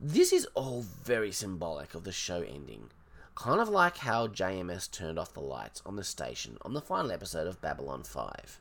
This 0.00 0.32
is 0.32 0.48
all 0.54 0.82
very 0.82 1.30
symbolic 1.30 1.94
of 1.94 2.02
the 2.02 2.10
show 2.10 2.42
ending, 2.42 2.90
kind 3.36 3.60
of 3.60 3.68
like 3.68 3.98
how 3.98 4.26
JMS 4.26 4.90
turned 4.90 5.20
off 5.20 5.34
the 5.34 5.40
lights 5.40 5.82
on 5.86 5.94
the 5.94 6.02
station 6.02 6.58
on 6.62 6.74
the 6.74 6.80
final 6.80 7.12
episode 7.12 7.46
of 7.46 7.60
Babylon 7.60 8.02
5. 8.02 8.58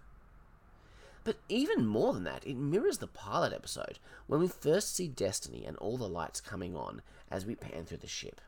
But 1.25 1.39
even 1.49 1.87
more 1.87 2.13
than 2.13 2.23
that, 2.25 2.45
it 2.45 2.55
mirrors 2.55 2.99
the 2.99 3.07
pilot 3.07 3.51
episode 3.51 3.97
when 4.27 4.39
we 4.39 4.47
first 4.47 4.95
see 4.95 5.07
Destiny 5.07 5.65
and 5.65 5.75
all 5.77 5.97
the 5.97 6.07
lights 6.07 6.39
coming 6.39 6.75
on 6.75 7.01
as 7.31 7.47
we 7.47 7.55
pan 7.55 7.85
through 7.85 7.97
the 7.97 8.07
ship. 8.07 8.39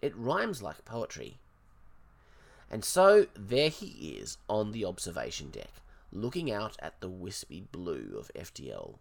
It 0.00 0.16
rhymes 0.16 0.60
like 0.60 0.84
poetry. 0.84 1.38
And 2.68 2.84
so 2.84 3.26
there 3.34 3.68
he 3.68 4.16
is 4.18 4.38
on 4.48 4.72
the 4.72 4.84
observation 4.84 5.50
deck, 5.50 5.70
looking 6.10 6.50
out 6.50 6.76
at 6.80 7.00
the 7.00 7.08
wispy 7.08 7.60
blue 7.70 8.16
of 8.18 8.32
FTL. 8.34 8.98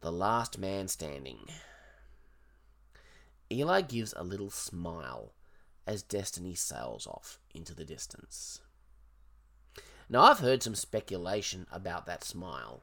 The 0.00 0.12
last 0.12 0.56
man 0.56 0.86
standing. 0.86 1.48
Eli 3.50 3.80
gives 3.80 4.14
a 4.16 4.22
little 4.22 4.50
smile 4.50 5.32
as 5.84 6.04
Destiny 6.04 6.54
sails 6.54 7.08
off 7.08 7.40
into 7.52 7.74
the 7.74 7.84
distance. 7.84 8.60
Now, 10.08 10.22
I've 10.22 10.40
heard 10.40 10.62
some 10.62 10.74
speculation 10.74 11.66
about 11.72 12.06
that 12.06 12.24
smile. 12.24 12.82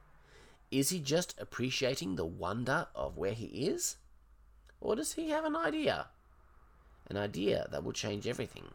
Is 0.70 0.90
he 0.90 1.00
just 1.00 1.34
appreciating 1.38 2.16
the 2.16 2.24
wonder 2.24 2.88
of 2.94 3.16
where 3.16 3.34
he 3.34 3.46
is? 3.46 3.96
Or 4.80 4.96
does 4.96 5.12
he 5.12 5.30
have 5.30 5.44
an 5.44 5.54
idea? 5.54 6.08
An 7.08 7.16
idea 7.16 7.68
that 7.70 7.84
will 7.84 7.92
change 7.92 8.26
everything? 8.26 8.70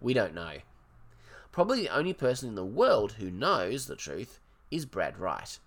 We 0.00 0.14
don't 0.14 0.34
know. 0.34 0.58
Probably 1.50 1.82
the 1.82 1.94
only 1.94 2.14
person 2.14 2.48
in 2.48 2.54
the 2.54 2.64
world 2.64 3.12
who 3.12 3.30
knows 3.30 3.86
the 3.86 3.96
truth 3.96 4.40
is 4.70 4.86
Brad 4.86 5.18
Wright. 5.18 5.58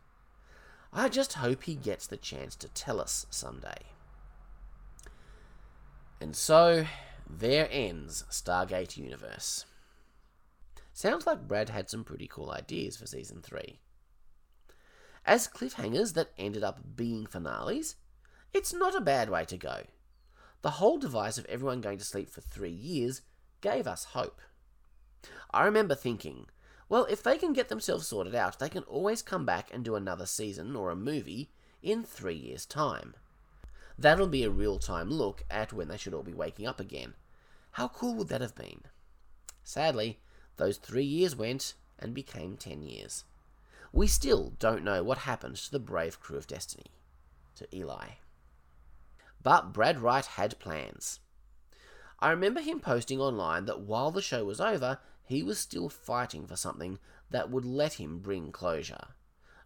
I 0.91 1.09
just 1.09 1.33
hope 1.33 1.63
he 1.63 1.75
gets 1.75 2.07
the 2.07 2.17
chance 2.17 2.55
to 2.55 2.69
tell 2.69 2.99
us 2.99 3.27
someday. 3.29 3.83
And 6.19 6.35
so, 6.35 6.85
there 7.29 7.67
ends 7.69 8.23
Stargate 8.31 8.97
Universe. 8.97 9.65
Sounds 10.95 11.27
like 11.27 11.45
Brad 11.45 11.67
had 11.67 11.89
some 11.89 12.05
pretty 12.05 12.25
cool 12.25 12.49
ideas 12.49 12.95
for 12.95 13.05
season 13.05 13.41
3. 13.41 13.81
As 15.25 15.45
cliffhangers 15.45 16.13
that 16.13 16.31
ended 16.37 16.63
up 16.63 16.95
being 16.95 17.25
finales, 17.25 17.97
it's 18.53 18.73
not 18.73 18.95
a 18.95 19.01
bad 19.01 19.29
way 19.29 19.43
to 19.43 19.57
go. 19.57 19.81
The 20.61 20.79
whole 20.79 20.97
device 20.97 21.37
of 21.37 21.43
everyone 21.47 21.81
going 21.81 21.97
to 21.97 22.05
sleep 22.05 22.29
for 22.29 22.39
three 22.39 22.71
years 22.71 23.23
gave 23.59 23.87
us 23.87 24.05
hope. 24.05 24.39
I 25.51 25.65
remember 25.65 25.95
thinking, 25.95 26.45
well, 26.87 27.03
if 27.09 27.21
they 27.21 27.37
can 27.37 27.51
get 27.51 27.67
themselves 27.67 28.07
sorted 28.07 28.33
out, 28.33 28.59
they 28.59 28.69
can 28.69 28.83
always 28.83 29.21
come 29.21 29.45
back 29.45 29.67
and 29.73 29.83
do 29.83 29.95
another 29.95 30.25
season 30.25 30.77
or 30.77 30.91
a 30.91 30.95
movie 30.95 31.51
in 31.83 32.05
three 32.05 32.37
years' 32.37 32.65
time. 32.65 33.15
That'll 33.99 34.27
be 34.27 34.45
a 34.45 34.49
real 34.49 34.79
time 34.79 35.09
look 35.09 35.43
at 35.51 35.73
when 35.73 35.89
they 35.89 35.97
should 35.97 36.13
all 36.13 36.23
be 36.23 36.33
waking 36.33 36.67
up 36.67 36.79
again. 36.79 37.15
How 37.71 37.89
cool 37.89 38.15
would 38.15 38.29
that 38.29 38.39
have 38.39 38.55
been? 38.55 38.83
Sadly, 39.61 40.19
those 40.57 40.77
three 40.77 41.03
years 41.03 41.35
went 41.35 41.73
and 41.99 42.13
became 42.13 42.57
ten 42.57 42.81
years. 42.81 43.23
We 43.91 44.07
still 44.07 44.53
don't 44.59 44.83
know 44.83 45.03
what 45.03 45.19
happened 45.19 45.55
to 45.57 45.71
the 45.71 45.79
brave 45.79 46.19
crew 46.19 46.37
of 46.37 46.47
Destiny, 46.47 46.91
to 47.55 47.67
Eli. 47.73 48.07
But 49.41 49.73
Brad 49.73 49.99
Wright 49.99 50.25
had 50.25 50.59
plans. 50.59 51.19
I 52.19 52.31
remember 52.31 52.61
him 52.61 52.79
posting 52.79 53.19
online 53.19 53.65
that 53.65 53.81
while 53.81 54.11
the 54.11 54.21
show 54.21 54.43
was 54.45 54.59
over, 54.59 54.99
he 55.23 55.43
was 55.43 55.59
still 55.59 55.89
fighting 55.89 56.47
for 56.47 56.55
something 56.55 56.99
that 57.29 57.49
would 57.49 57.65
let 57.65 57.93
him 57.93 58.19
bring 58.19 58.51
closure. 58.51 59.07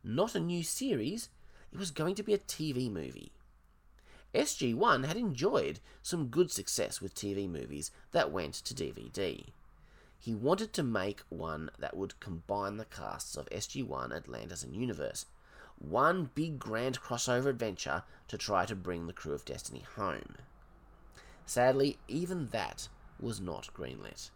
Not 0.04 0.36
a 0.36 0.40
new 0.40 0.64
series, 0.64 1.30
it 1.72 1.78
was 1.78 1.92
going 1.92 2.16
to 2.16 2.24
be 2.24 2.34
a 2.34 2.40
TV 2.40 2.92
movie. 2.92 3.32
SG1 4.34 5.06
had 5.06 5.18
enjoyed 5.18 5.80
some 6.02 6.28
good 6.28 6.52
success 6.52 7.02
with 7.02 7.16
TV 7.16 7.50
movies 7.50 7.92
that 8.12 8.32
went 8.32 8.54
to 8.54 8.74
DVD. 8.74 9.46
He 10.20 10.36
wanted 10.36 10.74
to 10.74 10.84
make 10.84 11.22
one 11.30 11.72
that 11.80 11.96
would 11.96 12.20
combine 12.20 12.76
the 12.76 12.86
casts 12.86 13.38
of 13.38 13.50
SG1, 13.50 14.14
Atlantis, 14.14 14.64
and 14.64 14.76
Universe. 14.76 15.26
One 15.78 16.30
big 16.36 16.60
grand 16.60 17.00
crossover 17.00 17.48
adventure 17.48 18.04
to 18.28 18.38
try 18.38 18.66
to 18.66 18.76
bring 18.76 19.08
the 19.08 19.14
crew 19.14 19.34
of 19.34 19.46
Destiny 19.46 19.86
home. 19.96 20.36
Sadly, 21.46 21.98
even 22.10 22.50
that 22.50 22.90
was 23.20 23.40
not 23.40 23.74
greenlit. 23.74 24.30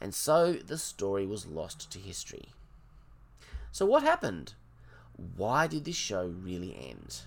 And 0.00 0.14
so 0.14 0.54
the 0.54 0.78
story 0.78 1.26
was 1.26 1.46
lost 1.46 1.90
to 1.92 1.98
history. 1.98 2.48
So, 3.70 3.84
what 3.84 4.02
happened? 4.02 4.54
Why 5.36 5.66
did 5.66 5.84
this 5.84 5.94
show 5.94 6.26
really 6.26 6.74
end? 6.74 7.20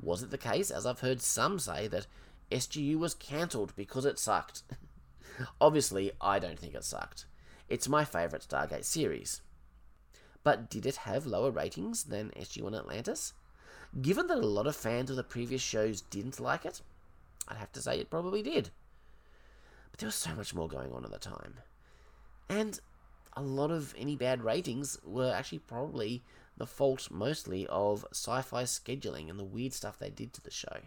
Was 0.00 0.22
it 0.22 0.30
the 0.30 0.38
case, 0.38 0.70
as 0.70 0.86
I've 0.86 1.00
heard 1.00 1.20
some 1.20 1.58
say, 1.58 1.88
that 1.88 2.06
SGU 2.50 2.96
was 2.96 3.14
cancelled 3.14 3.74
because 3.74 4.04
it 4.04 4.18
sucked? 4.18 4.62
Obviously, 5.60 6.12
I 6.20 6.38
don't 6.38 6.58
think 6.58 6.74
it 6.74 6.84
sucked. 6.84 7.26
It's 7.68 7.88
my 7.88 8.04
favourite 8.04 8.46
Stargate 8.48 8.84
series. 8.84 9.40
But 10.42 10.68
did 10.68 10.84
it 10.84 10.96
have 10.96 11.26
lower 11.26 11.50
ratings 11.50 12.04
than 12.04 12.30
SG1 12.36 12.76
Atlantis? 12.76 13.32
Given 14.00 14.26
that 14.26 14.38
a 14.38 14.46
lot 14.46 14.66
of 14.66 14.76
fans 14.76 15.10
of 15.10 15.16
the 15.16 15.22
previous 15.24 15.62
shows 15.62 16.00
didn't 16.02 16.40
like 16.40 16.66
it, 16.66 16.82
I'd 17.48 17.56
have 17.56 17.72
to 17.72 17.82
say 17.82 17.98
it 17.98 18.10
probably 18.10 18.42
did. 18.42 18.70
But 19.90 20.00
there 20.00 20.08
was 20.08 20.14
so 20.14 20.34
much 20.34 20.54
more 20.54 20.68
going 20.68 20.92
on 20.92 21.04
at 21.04 21.10
the 21.10 21.18
time. 21.18 21.54
And 22.48 22.80
a 23.36 23.42
lot 23.42 23.70
of 23.70 23.94
any 23.96 24.16
bad 24.16 24.42
ratings 24.42 24.98
were 25.04 25.32
actually 25.32 25.60
probably 25.60 26.22
the 26.56 26.66
fault 26.66 27.10
mostly 27.10 27.66
of 27.68 28.04
sci 28.12 28.42
fi 28.42 28.64
scheduling 28.64 29.30
and 29.30 29.38
the 29.38 29.44
weird 29.44 29.72
stuff 29.72 29.98
they 29.98 30.10
did 30.10 30.32
to 30.34 30.42
the 30.42 30.50
show. 30.50 30.82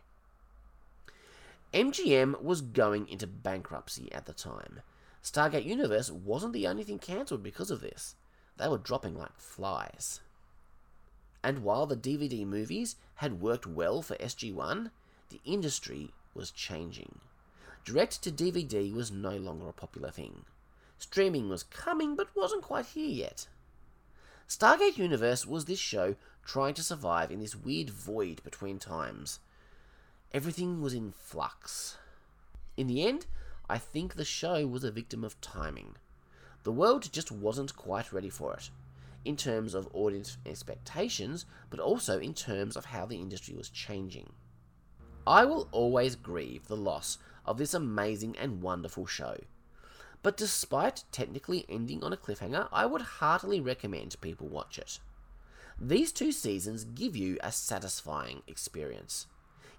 MGM 1.73 2.41
was 2.41 2.62
going 2.62 3.08
into 3.10 3.27
bankruptcy 3.27 4.12
at 4.12 4.25
the 4.25 4.34
time. 4.34 4.82
Stargate 5.21 5.65
Universe 5.65 6.10
wasn't 6.10 6.53
the 6.53 6.67
only 6.67 6.84
thing 6.84 6.99
cancelled 6.99 7.43
because 7.43 7.69
of 7.69 7.82
this. 7.82 8.15
They 8.58 8.67
were 8.67 8.77
dropping 8.77 9.17
like 9.17 9.38
flies. 9.38 10.21
And 11.43 11.63
while 11.63 11.86
the 11.86 11.97
DVD 11.97 12.45
movies 12.45 12.95
had 13.15 13.41
worked 13.41 13.67
well 13.67 14.01
for 14.01 14.15
SG1, 14.15 14.91
the 15.30 15.41
industry 15.43 16.13
was 16.34 16.51
changing. 16.51 17.19
Direct 17.84 18.21
to 18.23 18.32
DVD 18.32 18.93
was 18.93 19.12
no 19.12 19.36
longer 19.36 19.69
a 19.69 19.73
popular 19.73 20.12
thing. 20.12 20.45
Streaming 20.97 21.49
was 21.49 21.63
coming 21.63 22.15
but 22.15 22.36
wasn't 22.36 22.63
quite 22.63 22.88
here 22.88 23.10
yet. 23.10 23.47
Stargate 24.47 24.97
Universe 24.97 25.45
was 25.45 25.65
this 25.65 25.80
show 25.80 26.15
trying 26.45 26.73
to 26.73 26.84
survive 26.84 27.32
in 27.32 27.39
this 27.39 27.56
weird 27.56 27.89
void 27.89 28.41
between 28.43 28.80
times. 28.80 29.39
Everything 30.33 30.81
was 30.81 30.93
in 30.93 31.13
flux. 31.13 31.97
In 32.75 32.87
the 32.87 33.03
end, 33.03 33.25
I 33.69 33.77
think 33.77 34.13
the 34.15 34.25
show 34.25 34.67
was 34.67 34.83
a 34.83 34.91
victim 34.91 35.23
of 35.23 35.39
timing. 35.39 35.95
The 36.63 36.71
world 36.71 37.11
just 37.11 37.31
wasn't 37.31 37.77
quite 37.77 38.11
ready 38.11 38.29
for 38.29 38.53
it, 38.53 38.69
in 39.23 39.37
terms 39.37 39.73
of 39.73 39.89
audience 39.93 40.37
expectations, 40.45 41.45
but 41.69 41.79
also 41.79 42.19
in 42.19 42.33
terms 42.33 42.75
of 42.75 42.85
how 42.85 43.05
the 43.05 43.17
industry 43.17 43.55
was 43.55 43.69
changing. 43.69 44.31
I 45.25 45.45
will 45.45 45.69
always 45.71 46.15
grieve 46.15 46.67
the 46.67 46.77
loss 46.77 47.17
of 47.45 47.57
this 47.57 47.73
amazing 47.73 48.37
and 48.37 48.61
wonderful 48.61 49.05
show. 49.05 49.37
But 50.23 50.35
despite 50.35 51.03
technically 51.11 51.65
ending 51.69 52.03
on 52.03 52.11
a 52.11 52.17
cliffhanger, 52.17 52.67
I 52.71 52.85
would 52.85 53.01
heartily 53.01 53.61
recommend 53.61 54.19
people 54.19 54.47
watch 54.47 54.77
it. 54.77 54.99
These 55.79 56.11
two 56.11 56.31
seasons 56.31 56.83
give 56.83 57.15
you 57.15 57.37
a 57.41 57.51
satisfying 57.51 58.41
experience. 58.47 59.27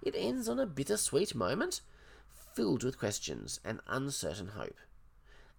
It 0.01 0.15
ends 0.15 0.47
on 0.47 0.59
a 0.59 0.65
bittersweet 0.65 1.35
moment, 1.35 1.81
filled 2.53 2.83
with 2.83 2.99
questions 2.99 3.59
and 3.63 3.81
uncertain 3.87 4.49
hope. 4.49 4.77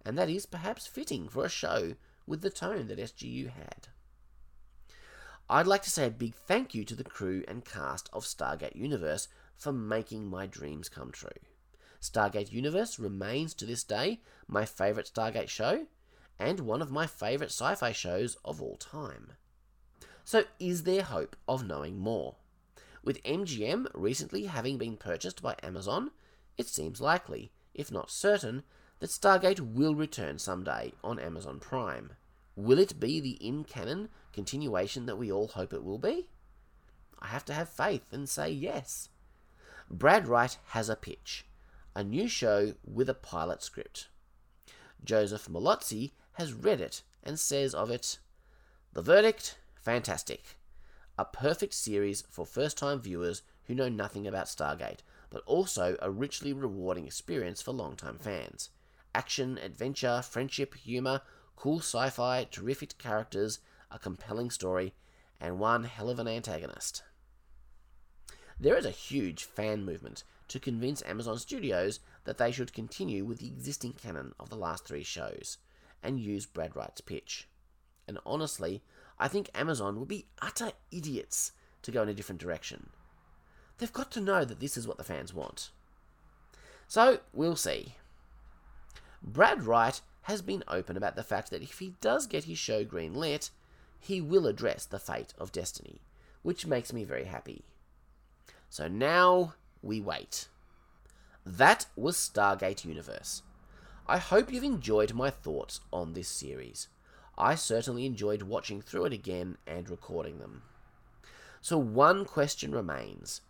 And 0.03 0.17
that 0.17 0.29
is 0.29 0.45
perhaps 0.45 0.87
fitting 0.87 1.29
for 1.29 1.45
a 1.45 1.49
show 1.49 1.95
with 2.25 2.41
the 2.41 2.49
tone 2.49 2.87
that 2.87 2.99
SGU 2.99 3.49
had. 3.49 3.87
I'd 5.49 5.67
like 5.67 5.83
to 5.83 5.91
say 5.91 6.07
a 6.07 6.11
big 6.11 6.33
thank 6.33 6.73
you 6.73 6.85
to 6.85 6.95
the 6.95 7.03
crew 7.03 7.43
and 7.47 7.65
cast 7.65 8.09
of 8.13 8.23
Stargate 8.23 8.75
Universe 8.75 9.27
for 9.57 9.71
making 9.71 10.27
my 10.27 10.47
dreams 10.47 10.89
come 10.89 11.11
true. 11.11 11.29
Stargate 12.01 12.51
Universe 12.51 12.97
remains 12.97 13.53
to 13.55 13.65
this 13.65 13.83
day 13.83 14.21
my 14.47 14.65
favourite 14.65 15.11
Stargate 15.13 15.49
show 15.49 15.85
and 16.39 16.61
one 16.61 16.81
of 16.81 16.89
my 16.89 17.05
favourite 17.05 17.51
sci 17.51 17.75
fi 17.75 17.91
shows 17.91 18.37
of 18.43 18.61
all 18.61 18.77
time. 18.77 19.33
So, 20.23 20.45
is 20.59 20.83
there 20.83 21.03
hope 21.03 21.35
of 21.47 21.67
knowing 21.67 21.99
more? 21.99 22.37
With 23.03 23.23
MGM 23.23 23.87
recently 23.93 24.45
having 24.45 24.77
been 24.77 24.97
purchased 24.97 25.41
by 25.41 25.55
Amazon, 25.63 26.11
it 26.57 26.67
seems 26.67 27.01
likely, 27.01 27.51
if 27.73 27.91
not 27.91 28.11
certain, 28.11 28.63
that 28.99 29.09
Stargate 29.09 29.59
will 29.59 29.95
return 29.95 30.37
someday 30.37 30.93
on 31.03 31.19
Amazon 31.19 31.59
Prime. 31.59 32.13
Will 32.55 32.77
it 32.77 32.99
be 32.99 33.19
the 33.19 33.31
in 33.45 33.63
canon 33.63 34.09
continuation 34.33 35.07
that 35.07 35.17
we 35.17 35.31
all 35.31 35.47
hope 35.47 35.73
it 35.73 35.83
will 35.83 35.97
be? 35.97 36.29
I 37.19 37.27
have 37.27 37.45
to 37.45 37.53
have 37.53 37.69
faith 37.69 38.03
and 38.11 38.29
say 38.29 38.49
yes. 38.51 39.09
Brad 39.89 40.27
Wright 40.27 40.57
has 40.67 40.89
a 40.89 40.95
pitch 40.95 41.45
a 41.93 42.03
new 42.03 42.27
show 42.27 42.73
with 42.85 43.09
a 43.09 43.13
pilot 43.13 43.61
script. 43.61 44.07
Joseph 45.03 45.47
Mallozzi 45.49 46.11
has 46.33 46.53
read 46.53 46.79
it 46.79 47.01
and 47.23 47.39
says 47.39 47.73
of 47.73 47.89
it 47.89 48.19
The 48.93 49.01
verdict 49.01 49.57
fantastic. 49.75 50.55
A 51.21 51.25
perfect 51.25 51.75
series 51.75 52.23
for 52.31 52.47
first 52.47 52.79
time 52.79 52.99
viewers 52.99 53.43
who 53.65 53.75
know 53.75 53.89
nothing 53.89 54.25
about 54.25 54.47
Stargate, 54.47 55.01
but 55.29 55.43
also 55.45 55.95
a 56.01 56.09
richly 56.09 56.51
rewarding 56.51 57.05
experience 57.05 57.61
for 57.61 57.73
long-time 57.73 58.17
fans. 58.17 58.71
Action, 59.13 59.59
adventure, 59.59 60.23
friendship, 60.23 60.73
humour, 60.73 61.21
cool 61.55 61.77
sci 61.77 62.09
fi, 62.09 62.47
terrific 62.49 62.97
characters, 62.97 63.59
a 63.91 63.99
compelling 63.99 64.49
story, 64.49 64.95
and 65.39 65.59
one 65.59 65.83
hell 65.83 66.09
of 66.09 66.17
an 66.17 66.27
antagonist. 66.27 67.03
There 68.59 68.75
is 68.75 68.87
a 68.87 68.89
huge 68.89 69.43
fan 69.43 69.85
movement 69.85 70.23
to 70.47 70.59
convince 70.59 71.03
Amazon 71.03 71.37
Studios 71.37 71.99
that 72.23 72.39
they 72.39 72.51
should 72.51 72.73
continue 72.73 73.25
with 73.25 73.37
the 73.37 73.47
existing 73.47 73.93
canon 73.93 74.33
of 74.39 74.49
the 74.49 74.57
last 74.57 74.87
three 74.87 75.03
shows 75.03 75.59
and 76.01 76.19
use 76.19 76.47
Brad 76.47 76.75
Wright's 76.75 77.01
pitch. 77.01 77.47
And 78.07 78.17
honestly, 78.25 78.81
I 79.21 79.27
think 79.27 79.51
Amazon 79.53 79.99
would 79.99 80.07
be 80.07 80.25
utter 80.41 80.71
idiots 80.91 81.51
to 81.83 81.91
go 81.91 82.01
in 82.01 82.09
a 82.09 82.13
different 82.13 82.41
direction. 82.41 82.89
They've 83.77 83.93
got 83.93 84.09
to 84.11 84.19
know 84.19 84.43
that 84.43 84.59
this 84.59 84.75
is 84.75 84.87
what 84.87 84.97
the 84.97 85.03
fans 85.03 85.31
want. 85.31 85.69
So, 86.87 87.19
we'll 87.31 87.55
see. 87.55 87.95
Brad 89.21 89.63
Wright 89.63 90.01
has 90.23 90.41
been 90.41 90.63
open 90.67 90.97
about 90.97 91.15
the 91.15 91.23
fact 91.23 91.51
that 91.51 91.61
if 91.61 91.77
he 91.77 91.93
does 92.01 92.25
get 92.25 92.45
his 92.45 92.57
show 92.57 92.83
greenlit, 92.83 93.51
he 93.99 94.21
will 94.21 94.47
address 94.47 94.85
the 94.85 94.97
fate 94.97 95.35
of 95.37 95.51
Destiny, 95.51 96.01
which 96.41 96.65
makes 96.65 96.91
me 96.91 97.03
very 97.03 97.25
happy. 97.25 97.63
So 98.69 98.87
now 98.87 99.53
we 99.83 100.01
wait. 100.01 100.47
That 101.45 101.85
was 101.95 102.17
Stargate 102.17 102.85
Universe. 102.85 103.43
I 104.07 104.17
hope 104.17 104.51
you've 104.51 104.63
enjoyed 104.63 105.13
my 105.13 105.29
thoughts 105.29 105.79
on 105.93 106.13
this 106.13 106.27
series. 106.27 106.87
I 107.37 107.55
certainly 107.55 108.05
enjoyed 108.05 108.43
watching 108.43 108.81
through 108.81 109.05
it 109.05 109.13
again 109.13 109.57
and 109.65 109.89
recording 109.89 110.39
them. 110.39 110.63
So 111.61 111.77
one 111.77 112.25
question 112.25 112.73
remains. 112.73 113.41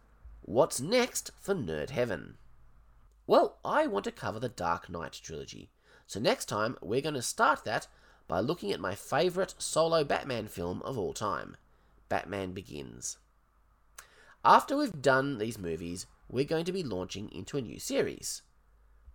What's 0.41 0.82
next 0.82 1.32
for 1.39 1.56
Nerd 1.56 1.91
Heaven? 1.91 2.38
Well, 3.28 3.58
I 3.63 3.88
want 3.88 4.06
to 4.06 4.12
cover 4.12 4.39
the 4.39 4.50
Dark 4.50 4.89
Knight 4.89 5.20
trilogy. 5.24 5.70
So 6.08 6.20
next 6.20 6.46
time, 6.46 6.78
we're 6.82 7.02
going 7.02 7.15
to 7.15 7.22
start 7.22 7.63
that 7.63 7.88
by 8.28 8.39
looking 8.39 8.72
at 8.72 8.80
my 8.80 8.96
favourite 8.96 9.56
solo 9.58 10.04
Batman 10.04 10.48
film 10.48 10.82
of 10.84 10.98
all 10.98 11.13
time 11.13 11.58
Batman 12.10 12.52
Begins. 12.52 13.17
After 14.44 14.76
we've 14.76 15.02
done 15.02 15.38
these 15.38 15.58
movies, 15.58 16.08
we're 16.28 16.46
going 16.46 16.65
to 16.65 16.72
be 16.72 16.84
launching 16.84 17.32
into 17.32 17.58
a 17.58 17.62
new 17.62 17.80
series 17.80 18.41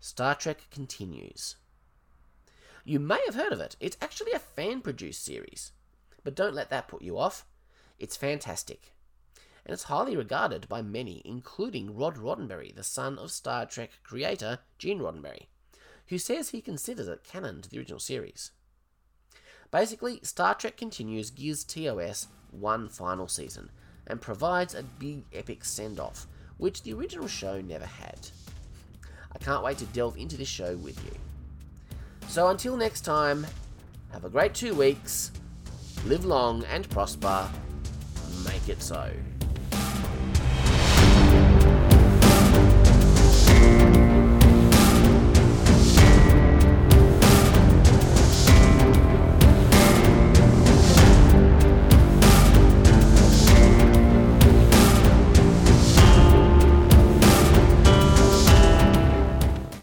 Star 0.01 0.35
Trek 0.35 0.69
Continues. 0.71 1.57
You 2.89 3.01
may 3.01 3.21
have 3.27 3.35
heard 3.35 3.53
of 3.53 3.61
it, 3.61 3.75
it's 3.81 3.97
actually 4.01 4.31
a 4.31 4.39
fan 4.39 4.81
produced 4.81 5.25
series. 5.25 5.73
But 6.23 6.37
don't 6.37 6.55
let 6.55 6.71
that 6.71 6.87
put 6.87 7.03
you 7.03 7.19
off. 7.19 7.45
It's 7.99 8.17
fantastic. 8.17 8.93
And 9.65 9.75
it's 9.75 9.83
highly 9.85 10.17
regarded 10.17 10.69
by 10.69 10.83
many, 10.83 11.21
including 11.25 11.97
Rod 11.97 12.15
Roddenberry, 12.15 12.73
the 12.73 12.85
son 12.85 13.19
of 13.19 13.33
Star 13.33 13.67
Trek 13.67 13.91
creator 14.05 14.61
Gene 14.79 15.01
Roddenberry, 15.01 15.47
who 16.11 16.19
says 16.19 16.51
he 16.51 16.61
considers 16.61 17.09
it 17.09 17.25
canon 17.25 17.61
to 17.61 17.69
the 17.69 17.79
original 17.79 17.99
series. 17.99 18.53
Basically, 19.73 20.21
Star 20.23 20.55
Trek 20.55 20.77
Continues 20.77 21.31
gives 21.31 21.65
TOS 21.65 22.29
one 22.53 22.89
final 22.89 23.27
season, 23.27 23.71
and 24.07 24.21
provides 24.21 24.77
a 24.77 24.85
big 24.85 25.25
epic 25.33 25.65
send 25.65 25.99
off, 25.99 26.29
which 26.57 26.85
the 26.85 26.93
original 26.93 27.27
show 27.27 27.61
never 27.61 27.87
had. 27.87 28.29
I 29.33 29.39
can't 29.39 29.65
wait 29.65 29.79
to 29.79 29.87
delve 29.87 30.17
into 30.17 30.37
this 30.37 30.47
show 30.47 30.77
with 30.77 31.05
you. 31.05 31.11
So 32.29 32.49
until 32.49 32.77
next 32.77 33.01
time, 33.03 33.47
have 34.13 34.25
a 34.25 34.29
great 34.29 34.55
two 34.55 34.75
weeks, 34.75 35.33
live 36.05 36.25
long 36.25 36.65
and 36.65 36.89
prosper, 36.91 37.49
make 38.45 38.69
it 38.69 38.83
so. 38.83 39.11